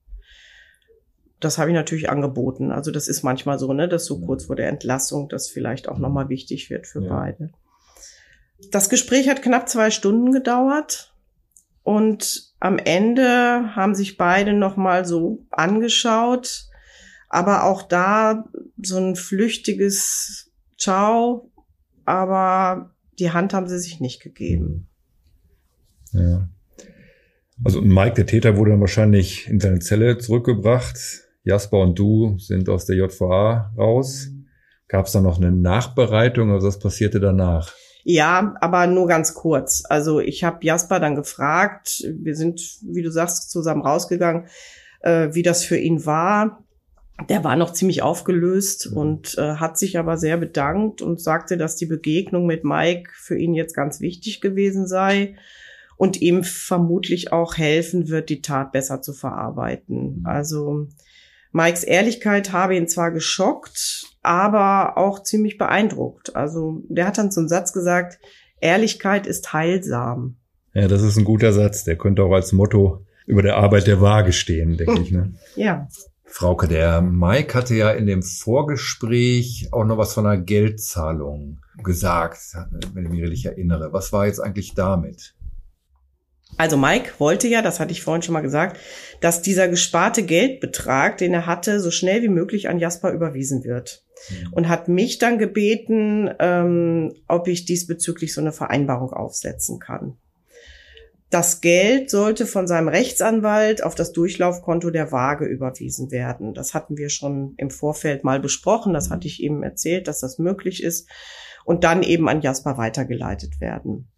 Das 1.41 1.59
habe 1.59 1.71
ich 1.71 1.75
natürlich 1.75 2.09
angeboten. 2.09 2.71
Also 2.71 2.93
das 2.93 3.09
ist 3.09 3.25
manchmal 3.25 3.59
so, 3.59 3.73
ne, 3.73 3.89
dass 3.89 4.05
so 4.05 4.21
kurz 4.21 4.45
vor 4.45 4.55
der 4.55 4.69
Entlassung 4.69 5.29
das 5.29 5.49
vielleicht 5.49 5.89
auch 5.89 5.99
noch 5.99 6.13
mal 6.13 6.29
wichtig 6.29 6.71
wird 6.71 6.87
für 6.87 7.03
ja. 7.03 7.13
beide. 7.13 7.51
Das 8.71 8.89
Gespräch 8.89 9.29
hat 9.29 9.43
knapp 9.43 9.69
zwei 9.69 9.91
Stunden 9.91 10.31
gedauert 10.31 11.12
und 11.83 12.53
am 12.61 12.79
Ende 12.79 13.75
haben 13.75 13.95
sich 13.95 14.17
beide 14.17 14.53
noch 14.53 14.77
mal 14.77 15.05
so 15.05 15.45
angeschaut, 15.51 16.67
aber 17.29 17.65
auch 17.65 17.83
da 17.83 18.45
so 18.81 18.99
ein 18.99 19.17
flüchtiges 19.17 20.53
Ciao, 20.79 21.51
aber 22.05 22.95
die 23.19 23.31
Hand 23.31 23.55
haben 23.55 23.69
sie 23.69 23.79
sich 23.79 24.01
nicht 24.01 24.23
gegeben. 24.23 24.89
Ja. 26.13 26.49
Also 27.65 27.81
Mike, 27.81 28.15
der 28.15 28.27
Täter, 28.27 28.57
wurde 28.57 28.73
dann 28.73 28.81
wahrscheinlich 28.81 29.49
in 29.49 29.61
seine 29.61 29.79
Zelle 29.79 30.19
zurückgebracht. 30.19 30.99
Jasper 31.45 31.81
und 31.81 31.99
du 31.99 32.39
sind 32.39 32.69
aus 32.69 32.87
der 32.87 32.97
JVA 32.97 33.73
raus. 33.77 34.29
Gab 34.89 35.07
es 35.07 35.13
da 35.13 35.21
noch 35.21 35.39
eine 35.39 35.53
Nachbereitung? 35.53 36.51
Also 36.51 36.69
was 36.69 36.79
passierte 36.79 37.19
danach? 37.19 37.73
Ja, 38.05 38.55
aber 38.61 38.87
nur 38.87 39.07
ganz 39.07 39.35
kurz. 39.35 39.85
Also 39.89 40.21
ich 40.21 40.45
habe 40.45 40.65
Jasper 40.65 40.99
dann 40.99 41.15
gefragt, 41.15 42.05
wir 42.09 42.35
sind, 42.35 42.61
wie 42.83 43.03
du 43.03 43.11
sagst, 43.11 43.51
zusammen 43.51 43.83
rausgegangen, 43.83 44.47
äh, 45.01 45.29
wie 45.33 45.43
das 45.43 45.65
für 45.65 45.77
ihn 45.77 46.05
war. 46.05 46.65
Der 47.29 47.45
war 47.45 47.57
noch 47.57 47.73
ziemlich 47.73 48.03
aufgelöst 48.03 48.91
mhm. 48.91 48.97
und 48.97 49.39
äh, 49.39 49.55
hat 49.57 49.79
sich 49.79 49.99
aber 49.99 50.17
sehr 50.17 50.37
bedankt 50.37 51.03
und 51.03 51.21
sagte, 51.21 51.57
dass 51.57 51.77
die 51.77 51.87
Begegnung 51.87 52.47
mit 52.47 52.65
Mike 52.65 53.11
für 53.15 53.39
ihn 53.39 53.55
jetzt 53.55 53.75
ganz 53.75 54.01
wichtig 54.01 54.41
gewesen 54.41 54.87
sei 54.87 55.37
und 55.97 56.21
ihm 56.21 56.43
vermutlich 56.43 57.33
auch 57.33 57.57
helfen 57.57 58.09
wird, 58.09 58.29
die 58.29 58.43
Tat 58.43 58.73
besser 58.73 59.03
zu 59.03 59.13
verarbeiten. 59.13 60.21
Mhm. 60.21 60.27
Also 60.27 60.89
Mikes 61.53 61.85
Ehrlichkeit 61.85 62.53
habe 62.53 62.77
ihn 62.77 62.89
zwar 62.89 63.13
geschockt, 63.13 64.02
aber 64.23 64.97
auch 64.97 65.23
ziemlich 65.23 65.59
beeindruckt. 65.59 66.37
Also 66.37 66.83
der 66.89 67.07
hat 67.07 67.19
dann 67.19 67.31
zum 67.31 67.49
Satz 67.49 67.73
gesagt, 67.73 68.19
Ehrlichkeit 68.61 69.27
ist 69.27 69.53
heilsam. 69.53 70.37
Ja, 70.75 70.89
das 70.89 71.03
ist 71.03 71.17
ein 71.17 71.25
guter 71.25 71.53
Satz. 71.53 71.85
Der 71.85 71.97
könnte 71.97 72.23
auch 72.23 72.33
als 72.33 72.53
Motto 72.53 73.05
über 73.27 73.43
der 73.43 73.57
Arbeit 73.57 73.87
der 73.87 74.01
Waage 74.01 74.33
stehen, 74.33 74.77
denke 74.77 75.01
ich. 75.01 75.11
Ne? 75.11 75.35
ja. 75.57 75.89
Frauke, 76.25 76.67
der 76.67 77.03
Mike 77.03 77.53
hatte 77.53 77.75
ja 77.75 77.91
in 77.91 78.07
dem 78.07 78.23
Vorgespräch 78.23 79.69
auch 79.71 79.85
noch 79.85 79.99
was 79.99 80.15
von 80.15 80.27
einer 80.27 80.41
Geldzahlung 80.41 81.61
gesagt, 81.83 82.39
wenn 82.95 83.05
ich 83.05 83.11
mich 83.11 83.23
richtig 83.23 83.47
erinnere. 83.47 83.93
Was 83.93 84.13
war 84.13 84.27
jetzt 84.27 84.41
eigentlich 84.41 84.75
damit? 84.75 85.35
Also 86.57 86.77
Mike 86.77 87.13
wollte 87.19 87.49
ja, 87.49 87.63
das 87.63 87.81
hatte 87.81 87.93
ich 87.93 88.03
vorhin 88.03 88.23
schon 88.23 88.35
mal 88.35 88.41
gesagt, 88.41 88.79
dass 89.21 89.43
dieser 89.43 89.69
gesparte 89.69 90.23
Geldbetrag, 90.23 91.19
den 91.19 91.35
er 91.35 91.47
hatte, 91.47 91.81
so 91.81 91.91
schnell 91.91 92.23
wie 92.23 92.29
möglich 92.29 92.69
an 92.69 92.79
Jasper 92.79 93.13
überwiesen 93.13 93.65
wird. 93.65 94.05
Mhm. 94.29 94.53
Und 94.53 94.69
hat 94.69 94.89
mich 94.89 95.19
dann 95.19 95.39
gebeten, 95.39 96.31
ähm, 96.39 97.15
ob 97.29 97.49
ich 97.49 97.65
diesbezüglich 97.65 98.35
so 98.35 98.41
eine 98.41 98.53
Vereinbarung 98.53 99.13
aufsetzen 99.13 99.79
kann. 99.79 100.17
Das 101.33 101.63
Geld 101.63 102.11
sollte 102.11 102.45
von 102.45 102.67
seinem 102.67 102.89
Rechtsanwalt 102.89 103.83
auf 103.83 103.95
das 103.95 104.13
Durchlaufkonto 104.13 104.91
der 104.91 105.13
Waage 105.13 105.47
überwiesen 105.47 106.11
werden. 106.11 106.53
Das 106.53 106.75
hatten 106.75 106.99
wir 106.99 107.09
schon 107.09 107.55
im 107.57 107.71
Vorfeld 107.71 108.23
mal 108.23 108.39
besprochen. 108.39 108.93
Das 108.93 109.09
hatte 109.09 109.27
ich 109.27 109.43
ihm 109.43 109.63
erzählt, 109.63 110.09
dass 110.09 110.21
das 110.21 110.39
möglich 110.39 110.83
ist. 110.83 111.09
Und 111.65 111.85
dann 111.85 112.03
eben 112.03 112.29
an 112.29 112.43
Jasper 112.43 112.77
weitergeleitet 112.77 113.63
werden. 113.63 114.11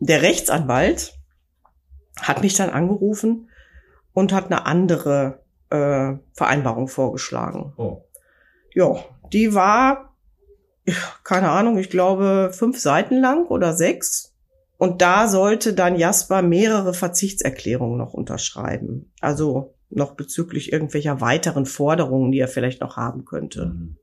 Der 0.00 0.22
Rechtsanwalt 0.22 1.12
hat 2.18 2.40
mich 2.40 2.54
dann 2.54 2.70
angerufen 2.70 3.50
und 4.14 4.32
hat 4.32 4.46
eine 4.46 4.64
andere 4.64 5.42
äh, 5.68 6.14
Vereinbarung 6.32 6.88
vorgeschlagen. 6.88 7.74
Oh. 7.76 8.07
Ja, 8.78 9.04
die 9.32 9.54
war, 9.54 10.14
keine 11.24 11.50
Ahnung, 11.50 11.78
ich 11.78 11.90
glaube 11.90 12.50
fünf 12.52 12.78
Seiten 12.78 13.16
lang 13.20 13.48
oder 13.48 13.72
sechs. 13.72 14.36
Und 14.76 15.02
da 15.02 15.26
sollte 15.26 15.74
dann 15.74 15.96
Jasper 15.96 16.42
mehrere 16.42 16.94
Verzichtserklärungen 16.94 17.98
noch 17.98 18.14
unterschreiben. 18.14 19.12
Also 19.20 19.74
noch 19.90 20.12
bezüglich 20.14 20.72
irgendwelcher 20.72 21.20
weiteren 21.20 21.66
Forderungen, 21.66 22.30
die 22.30 22.38
er 22.38 22.46
vielleicht 22.46 22.80
noch 22.80 22.96
haben 22.96 23.24
könnte. 23.24 23.66
Mhm. 23.66 23.96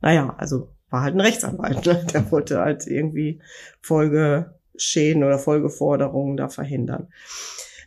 Naja, 0.00 0.34
also 0.38 0.72
war 0.90 1.02
halt 1.02 1.14
ein 1.14 1.20
Rechtsanwalt, 1.20 1.86
ne? 1.86 2.04
der 2.12 2.28
wollte 2.32 2.58
halt 2.58 2.88
irgendwie 2.88 3.40
Folge 3.80 4.56
Schäden 4.76 5.22
oder 5.22 5.38
Folgeforderungen 5.38 6.36
da 6.36 6.48
verhindern. 6.48 7.12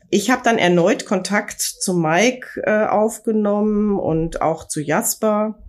Ich 0.09 0.29
habe 0.29 0.41
dann 0.43 0.57
erneut 0.57 1.05
Kontakt 1.05 1.61
zu 1.61 1.93
Mike 1.93 2.61
äh, 2.63 2.85
aufgenommen 2.85 3.97
und 3.99 4.41
auch 4.41 4.67
zu 4.67 4.81
Jasper. 4.81 5.59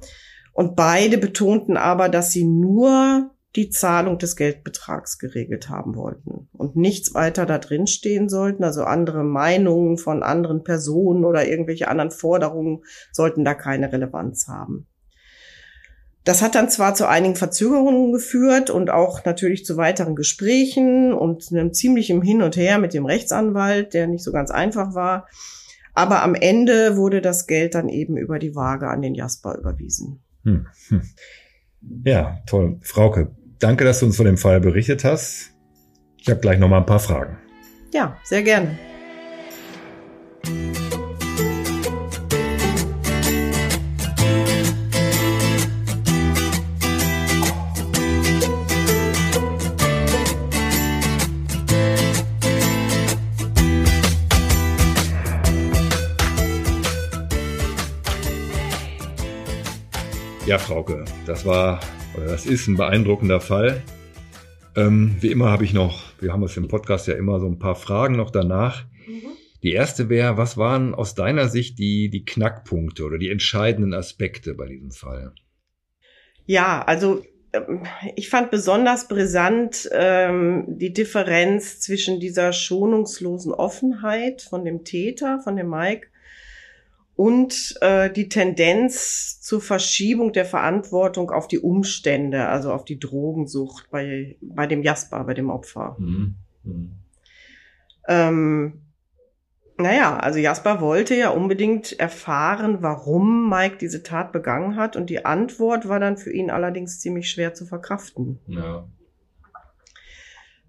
Und 0.53 0.77
beide 0.77 1.19
betonten 1.19 1.77
aber, 1.77 2.09
dass 2.09 2.33
sie 2.33 2.45
nur 2.45 3.31
die 3.57 3.71
Zahlung 3.71 4.19
des 4.19 4.37
Geldbetrags 4.37 5.19
geregelt 5.19 5.69
haben 5.69 5.97
wollten 5.97 6.49
und 6.53 6.77
nichts 6.77 7.15
weiter 7.15 7.47
da 7.47 7.59
drin 7.59 7.87
stehen 7.87 8.29
sollten. 8.29 8.63
Also 8.63 8.85
andere 8.85 9.25
Meinungen 9.25 9.99
von 9.99 10.23
anderen 10.23 10.63
Personen 10.63 11.25
oder 11.25 11.49
irgendwelche 11.49 11.89
anderen 11.89 12.13
Forderungen 12.13 12.83
sollten 13.13 13.45
da 13.45 13.55
keine 13.55 13.93
Relevanz 13.93 14.47
haben. 14.47 14.87
Das 16.25 16.43
hat 16.43 16.55
dann 16.55 16.69
zwar 16.69 16.95
zu 16.95 17.09
einigen 17.09 17.35
Verzögerungen 17.35 18.13
geführt 18.13 18.69
und 18.69 18.91
auch 18.91 19.25
natürlich 19.25 19.65
zu 19.65 19.77
weiteren 19.77 20.15
Gesprächen 20.15 21.15
und 21.15 21.51
einem 21.51 21.73
ziemlichen 21.73 22.21
Hin 22.23 22.43
und 22.43 22.57
Her 22.57 22.79
mit 22.79 22.93
dem 22.93 23.07
Rechtsanwalt, 23.07 23.95
der 23.95 24.07
nicht 24.07 24.23
so 24.23 24.33
ganz 24.33 24.51
einfach 24.51 24.95
war. 24.95 25.27
Aber 25.95 26.23
am 26.23 26.35
Ende 26.35 26.97
wurde 26.97 27.21
das 27.21 27.47
Geld 27.47 27.75
dann 27.75 27.89
eben 27.89 28.17
über 28.17 28.39
die 28.39 28.55
Waage 28.55 28.89
an 28.89 29.03
den 29.03 29.15
Jasper 29.15 29.57
überwiesen. 29.59 30.23
Hm, 30.45 30.67
hm. 30.89 31.03
Ja, 32.05 32.39
toll. 32.47 32.79
Frauke, 32.83 33.35
danke, 33.59 33.85
dass 33.85 34.01
du 34.01 34.07
uns 34.07 34.17
von 34.17 34.27
dem 34.27 34.37
Fall 34.37 34.61
berichtet 34.61 35.05
hast. 35.05 35.53
Ich 36.19 36.29
habe 36.29 36.41
gleich 36.41 36.59
noch 36.59 36.69
mal 36.69 36.79
ein 36.79 36.87
paar 36.87 37.01
Fragen. 37.01 37.39
Ja, 37.93 38.17
sehr 38.25 38.43
gerne. 38.43 38.79
Ja, 60.47 60.59
Frauke, 60.59 61.05
das 61.27 61.45
war, 61.45 61.81
oder 62.17 62.27
das 62.27 62.47
ist 62.47 62.67
ein 62.67 62.77
beeindruckender 62.77 63.41
Fall. 63.41 63.83
Ähm, 64.75 65.17
wie 65.21 65.31
immer 65.31 65.51
habe 65.51 65.65
ich 65.65 65.75
noch, 65.75 66.13
wir 66.21 66.33
haben 66.33 66.43
es 66.43 66.57
im 66.57 66.67
Podcast 66.67 67.07
ja 67.07 67.15
immer 67.15 67.39
so 67.41 67.47
ein 67.47 67.59
paar 67.59 67.77
Fragen 67.77 68.17
noch 68.17 68.31
danach. 68.31 68.85
Mhm. 69.07 69.29
Die 69.63 69.73
erste 69.73 70.09
wäre, 70.09 70.39
was 70.39 70.57
waren 70.57 70.95
aus 70.95 71.15
deiner 71.15 71.49
Sicht 71.49 71.79
die, 71.79 72.09
die 72.09 72.25
Knackpunkte 72.25 73.05
oder 73.05 73.19
die 73.19 73.31
entscheidenden 73.31 73.93
Aspekte 73.93 74.55
bei 74.55 74.67
diesem 74.67 74.91
Fall? 74.91 75.35
Ja, 76.47 76.83
also 76.83 77.23
ähm, 77.53 77.87
ich 78.17 78.31
fand 78.31 78.51
besonders 78.51 79.09
brisant 79.09 79.89
ähm, 79.93 80.65
die 80.69 80.93
Differenz 80.93 81.81
zwischen 81.81 82.19
dieser 82.19 82.53
schonungslosen 82.55 83.53
Offenheit 83.53 84.43
von 84.43 84.65
dem 84.65 84.85
Täter, 84.85 85.41
von 85.45 85.57
dem 85.57 85.69
Mike, 85.69 86.09
und 87.21 87.77
äh, 87.83 88.11
die 88.11 88.31
Tendenz 88.31 89.43
zur 89.43 89.61
Verschiebung 89.61 90.33
der 90.33 90.47
Verantwortung 90.47 91.31
auf 91.31 91.49
die 91.49 91.59
Umstände, 91.59 92.49
also 92.49 92.73
auf 92.73 92.87
die 92.87 92.99
Drogensucht 92.99 93.91
bei, 93.91 94.39
bei 94.41 94.67
dem 94.67 94.83
Jasper, 94.83 95.23
bei 95.25 95.35
dem 95.35 95.51
Opfer. 95.51 95.97
Mhm. 95.99 96.37
Mhm. 96.65 96.93
Ähm, 98.09 98.81
naja, 99.77 100.17
also 100.17 100.39
Jasper 100.39 100.81
wollte 100.81 101.15
ja 101.15 101.29
unbedingt 101.29 102.01
erfahren, 102.01 102.79
warum 102.81 103.51
Mike 103.51 103.77
diese 103.79 104.03
Tat 104.03 104.33
begangen 104.33 104.77
hat 104.77 104.97
und 104.97 105.11
die 105.11 105.27
Antwort 105.27 105.91
war 105.91 106.01
dann 106.01 106.17
für 106.17 106.33
ihn 106.33 106.51
allerdings 106.51 107.01
ziemlich 107.01 107.31
schwer 107.31 107.53
zu 107.53 107.67
verkraften. 107.67 108.39
Ja. 108.47 108.89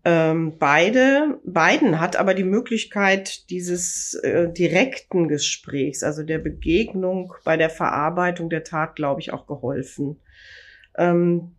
Ähm, 0.04 0.54
beide, 0.58 1.40
beiden 1.46 2.00
hat 2.00 2.16
aber 2.16 2.34
die 2.34 2.44
Möglichkeit 2.44 3.50
dieses 3.52 4.16
äh, 4.16 4.52
direkten 4.52 5.28
Gesprächs, 5.28 6.02
also 6.02 6.24
der 6.24 6.40
Begegnung 6.40 7.34
bei 7.44 7.56
der 7.56 7.70
Verarbeitung 7.70 8.50
der 8.50 8.64
Tat, 8.64 8.96
glaube 8.96 9.22
ich, 9.22 9.32
auch 9.32 9.46
geholfen. 9.46 10.20
Ähm, 10.98 11.52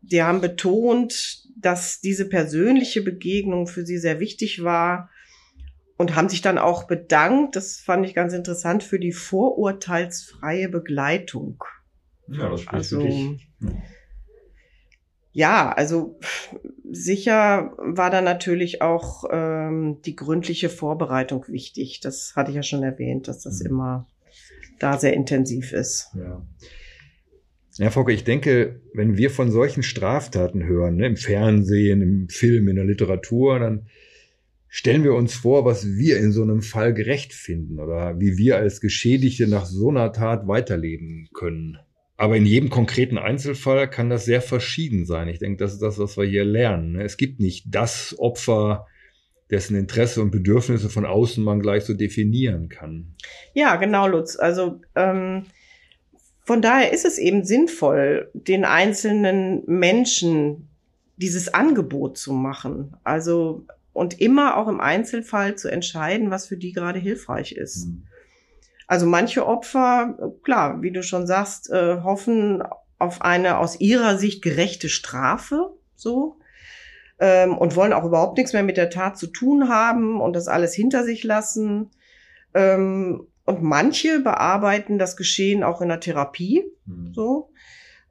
die 0.00 0.22
haben 0.22 0.40
betont, 0.40 1.48
dass 1.56 2.00
diese 2.00 2.28
persönliche 2.28 3.02
Begegnung 3.02 3.66
für 3.66 3.84
sie 3.84 3.98
sehr 3.98 4.20
wichtig 4.20 4.64
war 4.64 5.10
und 5.96 6.16
haben 6.16 6.30
sich 6.30 6.40
dann 6.40 6.58
auch 6.58 6.84
bedankt, 6.84 7.56
das 7.56 7.76
fand 7.76 8.06
ich 8.06 8.14
ganz 8.14 8.32
interessant, 8.32 8.82
für 8.82 8.98
die 8.98 9.12
vorurteilsfreie 9.12 10.68
Begleitung. 10.68 11.62
Ja, 12.26 12.48
das 12.48 12.62
spricht 12.62 12.74
Also, 12.74 13.00
für 13.00 13.06
dich. 13.06 13.48
Ja, 15.32 15.72
also 15.72 16.18
sicher 16.92 17.72
war 17.78 18.10
da 18.10 18.20
natürlich 18.20 18.82
auch 18.82 19.24
ähm, 19.30 19.98
die 20.04 20.14
gründliche 20.14 20.68
Vorbereitung 20.68 21.44
wichtig. 21.48 22.00
Das 22.00 22.34
hatte 22.36 22.50
ich 22.50 22.56
ja 22.56 22.62
schon 22.62 22.82
erwähnt, 22.82 23.28
dass 23.28 23.40
das 23.42 23.60
Mhm. 23.60 23.66
immer 23.66 24.08
da 24.78 24.98
sehr 24.98 25.14
intensiv 25.14 25.72
ist. 25.72 26.10
Ja. 26.14 26.46
Ja, 27.78 27.90
Frauke, 27.90 28.12
ich 28.12 28.24
denke, 28.24 28.82
wenn 28.92 29.16
wir 29.16 29.30
von 29.30 29.50
solchen 29.50 29.82
Straftaten 29.82 30.64
hören, 30.64 30.96
ne, 30.96 31.06
im 31.06 31.16
Fernsehen, 31.16 32.02
im 32.02 32.28
Film, 32.28 32.68
in 32.68 32.76
der 32.76 32.84
Literatur, 32.84 33.58
dann 33.58 33.86
stellen 34.68 35.04
wir 35.04 35.14
uns 35.14 35.34
vor, 35.34 35.64
was 35.64 35.86
wir 35.86 36.18
in 36.18 36.32
so 36.32 36.42
einem 36.42 36.60
Fall 36.60 36.92
gerecht 36.92 37.32
finden 37.32 37.78
oder 37.78 38.20
wie 38.20 38.36
wir 38.36 38.56
als 38.58 38.82
Geschädigte 38.82 39.46
nach 39.46 39.64
so 39.64 39.88
einer 39.88 40.12
Tat 40.12 40.46
weiterleben 40.48 41.28
können. 41.32 41.78
Aber 42.22 42.36
in 42.36 42.46
jedem 42.46 42.70
konkreten 42.70 43.18
Einzelfall 43.18 43.90
kann 43.90 44.08
das 44.08 44.24
sehr 44.24 44.40
verschieden 44.40 45.06
sein. 45.06 45.26
Ich 45.26 45.40
denke, 45.40 45.56
das 45.56 45.72
ist 45.72 45.82
das, 45.82 45.98
was 45.98 46.16
wir 46.16 46.24
hier 46.24 46.44
lernen. 46.44 46.92
ne. 46.92 47.02
Es 47.02 47.16
gibt 47.16 47.40
nicht 47.40 47.64
das 47.74 48.14
Opfer, 48.16 48.86
dessen 49.50 49.74
Interesse 49.74 50.22
und 50.22 50.30
Bedürfnisse 50.30 50.88
von 50.88 51.04
außen 51.04 51.42
man 51.42 51.58
gleich 51.58 51.82
so 51.82 51.94
definieren 51.94 52.68
kann. 52.68 53.16
Ja, 53.54 53.74
genau, 53.74 54.06
Lutz. 54.06 54.36
Also 54.36 54.80
ähm, 54.94 55.46
von 56.44 56.62
daher 56.62 56.92
ist 56.92 57.04
es 57.04 57.18
eben 57.18 57.44
sinnvoll, 57.44 58.30
den 58.34 58.64
einzelnen 58.64 59.64
Menschen 59.66 60.68
dieses 61.16 61.52
Angebot 61.52 62.18
zu 62.18 62.32
machen. 62.32 62.94
Also 63.02 63.66
und 63.92 64.20
immer 64.20 64.58
auch 64.58 64.68
im 64.68 64.80
Einzelfall 64.80 65.56
zu 65.56 65.68
entscheiden, 65.68 66.30
was 66.30 66.46
für 66.46 66.56
die 66.56 66.70
gerade 66.70 67.00
hilfreich 67.00 67.50
ist. 67.50 67.88
Also 68.92 69.06
manche 69.06 69.46
Opfer, 69.46 70.18
klar, 70.42 70.82
wie 70.82 70.90
du 70.90 71.02
schon 71.02 71.26
sagst, 71.26 71.70
äh, 71.70 72.02
hoffen 72.02 72.62
auf 72.98 73.22
eine 73.22 73.56
aus 73.56 73.80
ihrer 73.80 74.18
Sicht 74.18 74.42
gerechte 74.42 74.90
Strafe, 74.90 75.72
so, 75.94 76.36
ähm, 77.18 77.56
und 77.56 77.74
wollen 77.74 77.94
auch 77.94 78.04
überhaupt 78.04 78.36
nichts 78.36 78.52
mehr 78.52 78.62
mit 78.62 78.76
der 78.76 78.90
Tat 78.90 79.16
zu 79.16 79.28
tun 79.28 79.70
haben 79.70 80.20
und 80.20 80.36
das 80.36 80.46
alles 80.46 80.74
hinter 80.74 81.04
sich 81.04 81.24
lassen. 81.24 81.90
Ähm, 82.52 83.28
und 83.46 83.62
manche 83.62 84.20
bearbeiten 84.20 84.98
das 84.98 85.16
Geschehen 85.16 85.64
auch 85.64 85.80
in 85.80 85.88
der 85.88 86.00
Therapie, 86.00 86.62
so. 87.14 87.48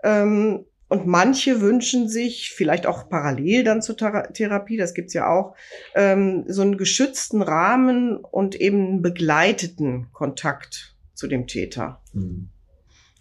Ähm, 0.04 0.66
und 0.92 1.08
manche 1.08 1.62
wünschen 1.62 2.10
sich, 2.10 2.52
vielleicht 2.54 2.86
auch 2.86 3.08
parallel 3.08 3.64
dann 3.64 3.82
zur 3.82 3.96
Thera 3.96 4.28
Therapie, 4.28 4.76
das 4.76 4.94
gibt's 4.94 5.14
ja 5.14 5.30
auch, 5.30 5.56
ähm, 5.96 6.44
so 6.50 6.64
einen 6.64 6.78
geschützten 6.78 7.42
Rahmen 7.42 8.18
und 8.18 8.60
eben 8.60 8.88
einen 8.88 9.02
begleiteten 9.02 10.12
Kontakt 10.12 10.98
zu 11.14 11.28
dem 11.28 11.48
Täter. 11.48 12.02
Mhm. 12.12 12.50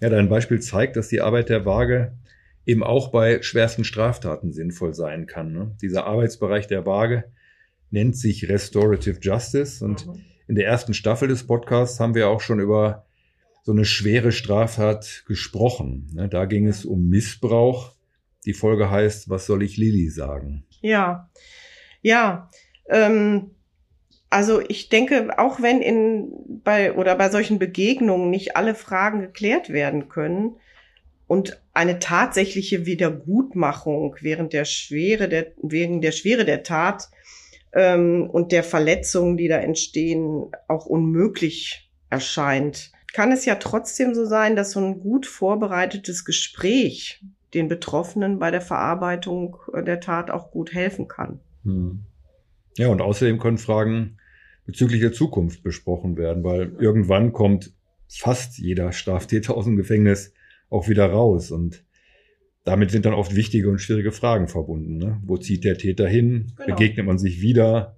Ja, 0.00 0.09
dein 0.09 0.28
Beispiel 0.28 0.59
zeigt, 0.59 0.96
dass 0.96 1.06
die 1.06 1.20
Arbeit 1.20 1.48
der 1.48 1.64
Waage 1.64 2.18
eben 2.66 2.83
auch 2.83 3.12
bei 3.12 3.40
schwersten 3.40 3.85
Straftaten 3.85 4.52
sinnvoll 4.52 4.92
sein 4.92 5.26
kann. 5.26 5.52
Ne? 5.52 5.76
Dieser 5.80 6.09
Arbeitsbereich 6.09 6.66
der 6.66 6.87
Waage 6.87 7.30
nennt 7.92 8.16
sich 8.16 8.48
Restorative 8.48 9.20
Justice 9.20 9.85
und 9.85 10.09
in 10.48 10.56
der 10.56 10.66
ersten 10.66 10.92
Staffel 10.92 11.28
des 11.28 11.46
Podcasts 11.46 12.00
haben 12.00 12.16
wir 12.16 12.30
auch 12.30 12.40
schon 12.40 12.59
über 12.59 13.06
so 13.62 13.73
eine 13.73 13.85
schwere 13.85 14.33
Straftat 14.33 15.25
gesprochen. 15.27 16.11
Ne? 16.14 16.29
Da 16.29 16.44
ging 16.46 16.66
es 16.66 16.85
um 16.85 17.09
Missbrauch. 17.09 17.94
Die 18.46 18.55
Folge 18.55 18.90
heißt, 18.90 19.29
was 19.29 19.46
soll 19.46 19.62
ich 19.62 19.77
Lilly 19.77 20.09
sagen? 20.09 20.64
Ja, 20.81 21.31
ja. 22.01 22.49
Ähm, 22.88 23.51
also 24.31 24.62
ich 24.66 24.88
denke, 24.88 25.38
auch 25.38 25.61
wenn 25.61 25.83
in 25.83 26.61
bei 26.64 26.94
oder 26.94 27.16
bei 27.16 27.31
solchen 27.31 27.59
Begegnungen 27.59 28.31
nicht 28.31 28.57
alle 28.57 28.75
Fragen 28.75 29.20
geklärt 29.20 29.70
werden 29.70 30.09
können 30.09 30.57
und 31.27 31.61
eine 31.75 31.99
tatsächliche 31.99 32.87
Wiedergutmachung 32.87 34.16
während 34.20 34.53
der 34.53 34.64
Schwere 34.64 35.29
der 35.29 35.53
wegen 35.62 36.01
der 36.01 36.12
Schwere 36.12 36.44
der 36.44 36.62
Tat 36.62 37.11
ähm, 37.73 38.31
und 38.31 38.53
der 38.53 38.62
Verletzungen, 38.62 39.37
die 39.37 39.49
da 39.49 39.59
entstehen, 39.59 40.51
auch 40.68 40.87
unmöglich 40.87 41.90
erscheint, 42.09 42.92
kann 43.12 43.33
es 43.33 43.44
ja 43.44 43.57
trotzdem 43.57 44.14
so 44.14 44.25
sein, 44.25 44.57
dass 44.57 44.73
so 44.73 44.81
ein 44.81 45.01
gut 45.01 45.27
vorbereitetes 45.27 46.25
Gespräch 46.25 47.23
den 47.55 47.68
Betroffenen 47.68 48.38
bei 48.38 48.51
der 48.51 48.61
Verarbeitung 48.61 49.57
der 49.75 50.01
Tat 50.01 50.31
auch 50.31 50.51
gut 50.51 50.73
helfen 50.73 51.09
kann. 51.09 51.40
Hm. 51.64 52.01
Ja, 52.77 52.88
und 52.88 53.01
außerdem 53.01 53.38
können 53.38 53.59
Fragen 53.59 54.18
bezüglich 54.64 55.01
der 55.01 55.12
Zukunft 55.12 55.62
besprochen 55.62 56.16
werden, 56.16 56.44
weil 56.44 56.73
irgendwann 56.79 57.33
kommt 57.33 57.73
fast 58.09 58.59
jeder 58.59 58.92
Straftäter 58.92 59.57
aus 59.57 59.64
dem 59.64 59.77
Gefängnis 59.77 60.33
auch 60.68 60.88
wieder 60.88 61.07
raus 61.07 61.51
und 61.51 61.85
damit 62.64 62.90
sind 62.90 63.07
dann 63.07 63.14
oft 63.14 63.35
wichtige 63.35 63.68
und 63.68 63.81
schwierige 63.81 64.12
Fragen 64.12 64.46
verbunden. 64.46 64.99
Ne? 64.99 65.20
Wo 65.25 65.38
zieht 65.38 65.64
der 65.64 65.79
Täter 65.79 66.07
hin? 66.07 66.53
Genau. 66.57 66.77
Begegnet 66.77 67.07
man 67.07 67.18
sich 67.18 67.40
wieder? 67.40 67.96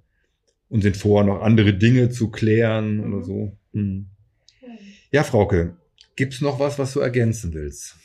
Und 0.69 0.81
sind 0.81 0.97
vorher 0.97 1.27
noch 1.27 1.43
andere 1.43 1.75
Dinge 1.75 2.09
zu 2.09 2.31
klären 2.31 2.97
Mhm. 2.97 3.13
oder 3.13 3.25
so? 3.25 3.59
Hm. 3.75 4.07
Ja, 5.13 5.23
Frauke, 5.25 5.77
gibt's 6.17 6.41
noch 6.41 6.59
was, 6.59 6.79
was 6.79 6.95
du 6.95 7.01
ergänzen 7.01 7.53
willst? 7.53 7.97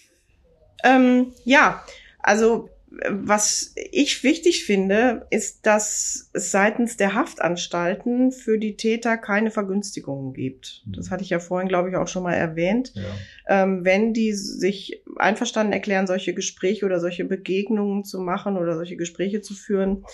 Ähm, 0.84 1.34
ja, 1.46 1.84
also 2.20 2.70
was 3.10 3.74
ich 3.92 4.24
wichtig 4.24 4.66
finde, 4.66 5.26
ist, 5.30 5.66
dass 5.66 6.30
es 6.34 6.52
seitens 6.52 6.98
der 6.98 7.14
Haftanstalten 7.14 8.32
für 8.32 8.58
die 8.58 8.76
Täter 8.76 9.18
keine 9.18 9.52
Vergünstigungen 9.52 10.34
gibt. 10.34 10.84
Das 10.88 11.08
Mhm. 11.08 11.12
hatte 11.12 11.24
ich 11.24 11.30
ja 11.30 11.40
vorhin, 11.40 11.68
glaube 11.70 11.90
ich, 11.90 11.96
auch 11.96 12.08
schon 12.08 12.24
mal 12.24 12.34
erwähnt. 12.34 12.94
Ja. 12.96 13.64
Ähm, 13.64 13.86
wenn 13.86 14.14
die 14.14 14.34
sich 14.34 15.04
einverstanden 15.18 15.74
erklären, 15.74 16.08
solche 16.08 16.34
Gespräche 16.34 16.86
oder 16.86 17.00
solche 17.00 17.26
Begegnungen 17.26 18.04
zu 18.04 18.20
machen 18.20 18.58
oder 18.58 18.76
solche 18.76 18.98
Gespräche 18.98 19.42
zu 19.42 19.54
führen, 19.54 20.06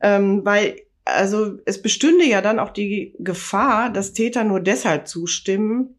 ähm, 0.00 0.44
weil 0.44 0.76
also 1.04 1.58
es 1.64 1.82
bestünde 1.82 2.24
ja 2.24 2.40
dann 2.40 2.60
auch 2.60 2.70
die 2.70 3.14
Gefahr, 3.18 3.92
dass 3.92 4.12
Täter 4.12 4.44
nur 4.44 4.60
deshalb 4.60 5.08
zustimmen, 5.08 5.96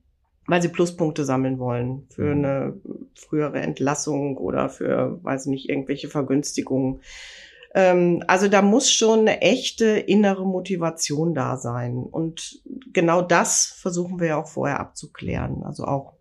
weil 0.48 0.62
sie 0.62 0.70
Pluspunkte 0.70 1.24
sammeln 1.26 1.60
wollen 1.60 2.08
für 2.10 2.36
Mhm. 2.36 2.46
eine 2.46 2.82
frühere 3.16 3.60
Entlassung 3.60 4.38
oder 4.38 4.70
für, 4.70 5.20
weiß 5.24 5.46
nicht, 5.48 5.70
irgendwelche 5.70 6.10
Vergünstigungen. 6.10 7.02
Ähm, 7.76 8.24
also 8.28 8.48
da 8.48 8.62
muss 8.62 8.92
schon 8.92 9.20
eine 9.20 9.42
echte 9.42 9.86
innere 9.86 10.46
Motivation 10.46 11.34
da 11.34 11.58
sein. 11.58 11.98
Und 11.98 12.62
genau 12.92 13.22
das 13.22 13.78
versuchen 13.80 14.20
wir 14.20 14.28
ja 14.28 14.42
auch 14.42 14.48
vorher 14.48 14.80
abzuklären. 14.80 15.64
Also 15.64 15.86
auch 15.86 16.14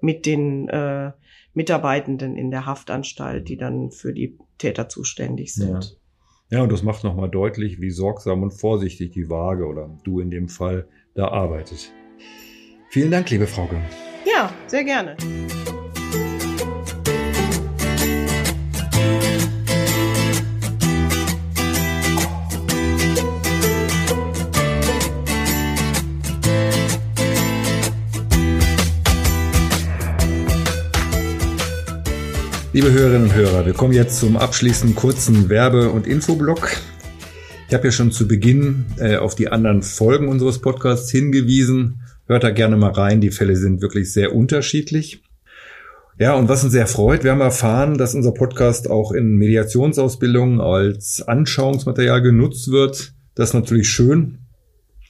mit 0.00 0.26
den 0.26 0.68
äh, 0.68 1.12
Mitarbeitenden 1.52 2.36
in 2.36 2.50
der 2.50 2.66
Haftanstalt, 2.66 3.48
die 3.48 3.56
dann 3.56 3.90
für 3.90 4.12
die 4.12 4.38
Täter 4.58 4.88
zuständig 4.88 5.54
sind. 5.54 5.98
Ja, 6.50 6.62
und 6.62 6.72
das 6.72 6.82
macht 6.82 7.04
nochmal 7.04 7.30
deutlich, 7.30 7.80
wie 7.80 7.90
sorgsam 7.90 8.42
und 8.42 8.52
vorsichtig 8.52 9.10
die 9.10 9.28
Waage 9.28 9.66
oder 9.66 9.90
du 10.04 10.20
in 10.20 10.30
dem 10.30 10.48
Fall 10.48 10.88
da 11.14 11.28
arbeitet. 11.28 11.92
Vielen 12.92 13.12
Dank, 13.12 13.30
liebe 13.30 13.46
Frauke. 13.46 13.80
Ja, 14.26 14.52
sehr 14.66 14.82
gerne. 14.82 15.16
Liebe 32.72 32.90
Hörerinnen 32.90 33.28
und 33.28 33.34
Hörer, 33.34 33.66
wir 33.66 33.72
kommen 33.72 33.92
jetzt 33.92 34.18
zum 34.18 34.36
abschließenden 34.36 34.96
kurzen 34.96 35.48
Werbe- 35.48 35.90
und 35.90 36.08
Infoblock. 36.08 36.72
Ich 37.68 37.74
habe 37.74 37.86
ja 37.86 37.92
schon 37.92 38.10
zu 38.10 38.26
Beginn 38.26 38.86
äh, 38.98 39.16
auf 39.16 39.36
die 39.36 39.46
anderen 39.46 39.84
Folgen 39.84 40.26
unseres 40.26 40.60
Podcasts 40.60 41.08
hingewiesen. 41.08 42.00
Hört 42.30 42.44
da 42.44 42.50
gerne 42.50 42.76
mal 42.76 42.92
rein, 42.92 43.20
die 43.20 43.32
Fälle 43.32 43.56
sind 43.56 43.82
wirklich 43.82 44.12
sehr 44.12 44.32
unterschiedlich. 44.32 45.24
Ja, 46.16 46.34
und 46.34 46.48
was 46.48 46.62
uns 46.62 46.72
sehr 46.72 46.86
freut, 46.86 47.24
wir 47.24 47.32
haben 47.32 47.40
erfahren, 47.40 47.98
dass 47.98 48.14
unser 48.14 48.30
Podcast 48.30 48.88
auch 48.88 49.10
in 49.10 49.34
Mediationsausbildungen 49.34 50.60
als 50.60 51.24
Anschauungsmaterial 51.26 52.22
genutzt 52.22 52.70
wird. 52.70 53.14
Das 53.34 53.48
ist 53.48 53.54
natürlich 53.54 53.88
schön. 53.88 54.38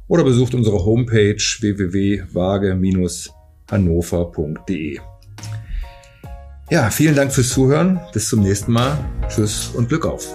oder 0.08 0.24
besucht 0.24 0.56
unsere 0.56 0.86
Homepage 0.86 1.36
www.waage-hannover.de. 3.68 5.00
Ja, 6.70 6.90
vielen 6.90 7.16
Dank 7.16 7.32
fürs 7.32 7.50
Zuhören. 7.50 8.00
Bis 8.14 8.30
zum 8.30 8.42
nächsten 8.42 8.72
Mal. 8.72 8.98
Tschüss 9.28 9.70
und 9.70 9.90
Glück 9.90 10.06
auf. 10.06 10.28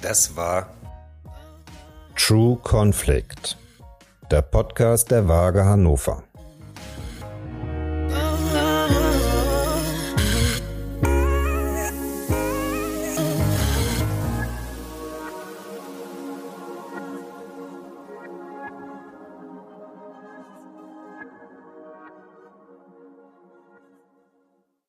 Das 0.00 0.36
war 0.36 0.68
True 2.16 2.58
Conflict, 2.62 3.56
der 4.30 4.42
Podcast 4.42 5.10
der 5.10 5.28
Waage 5.28 5.64
Hannover. 5.64 6.22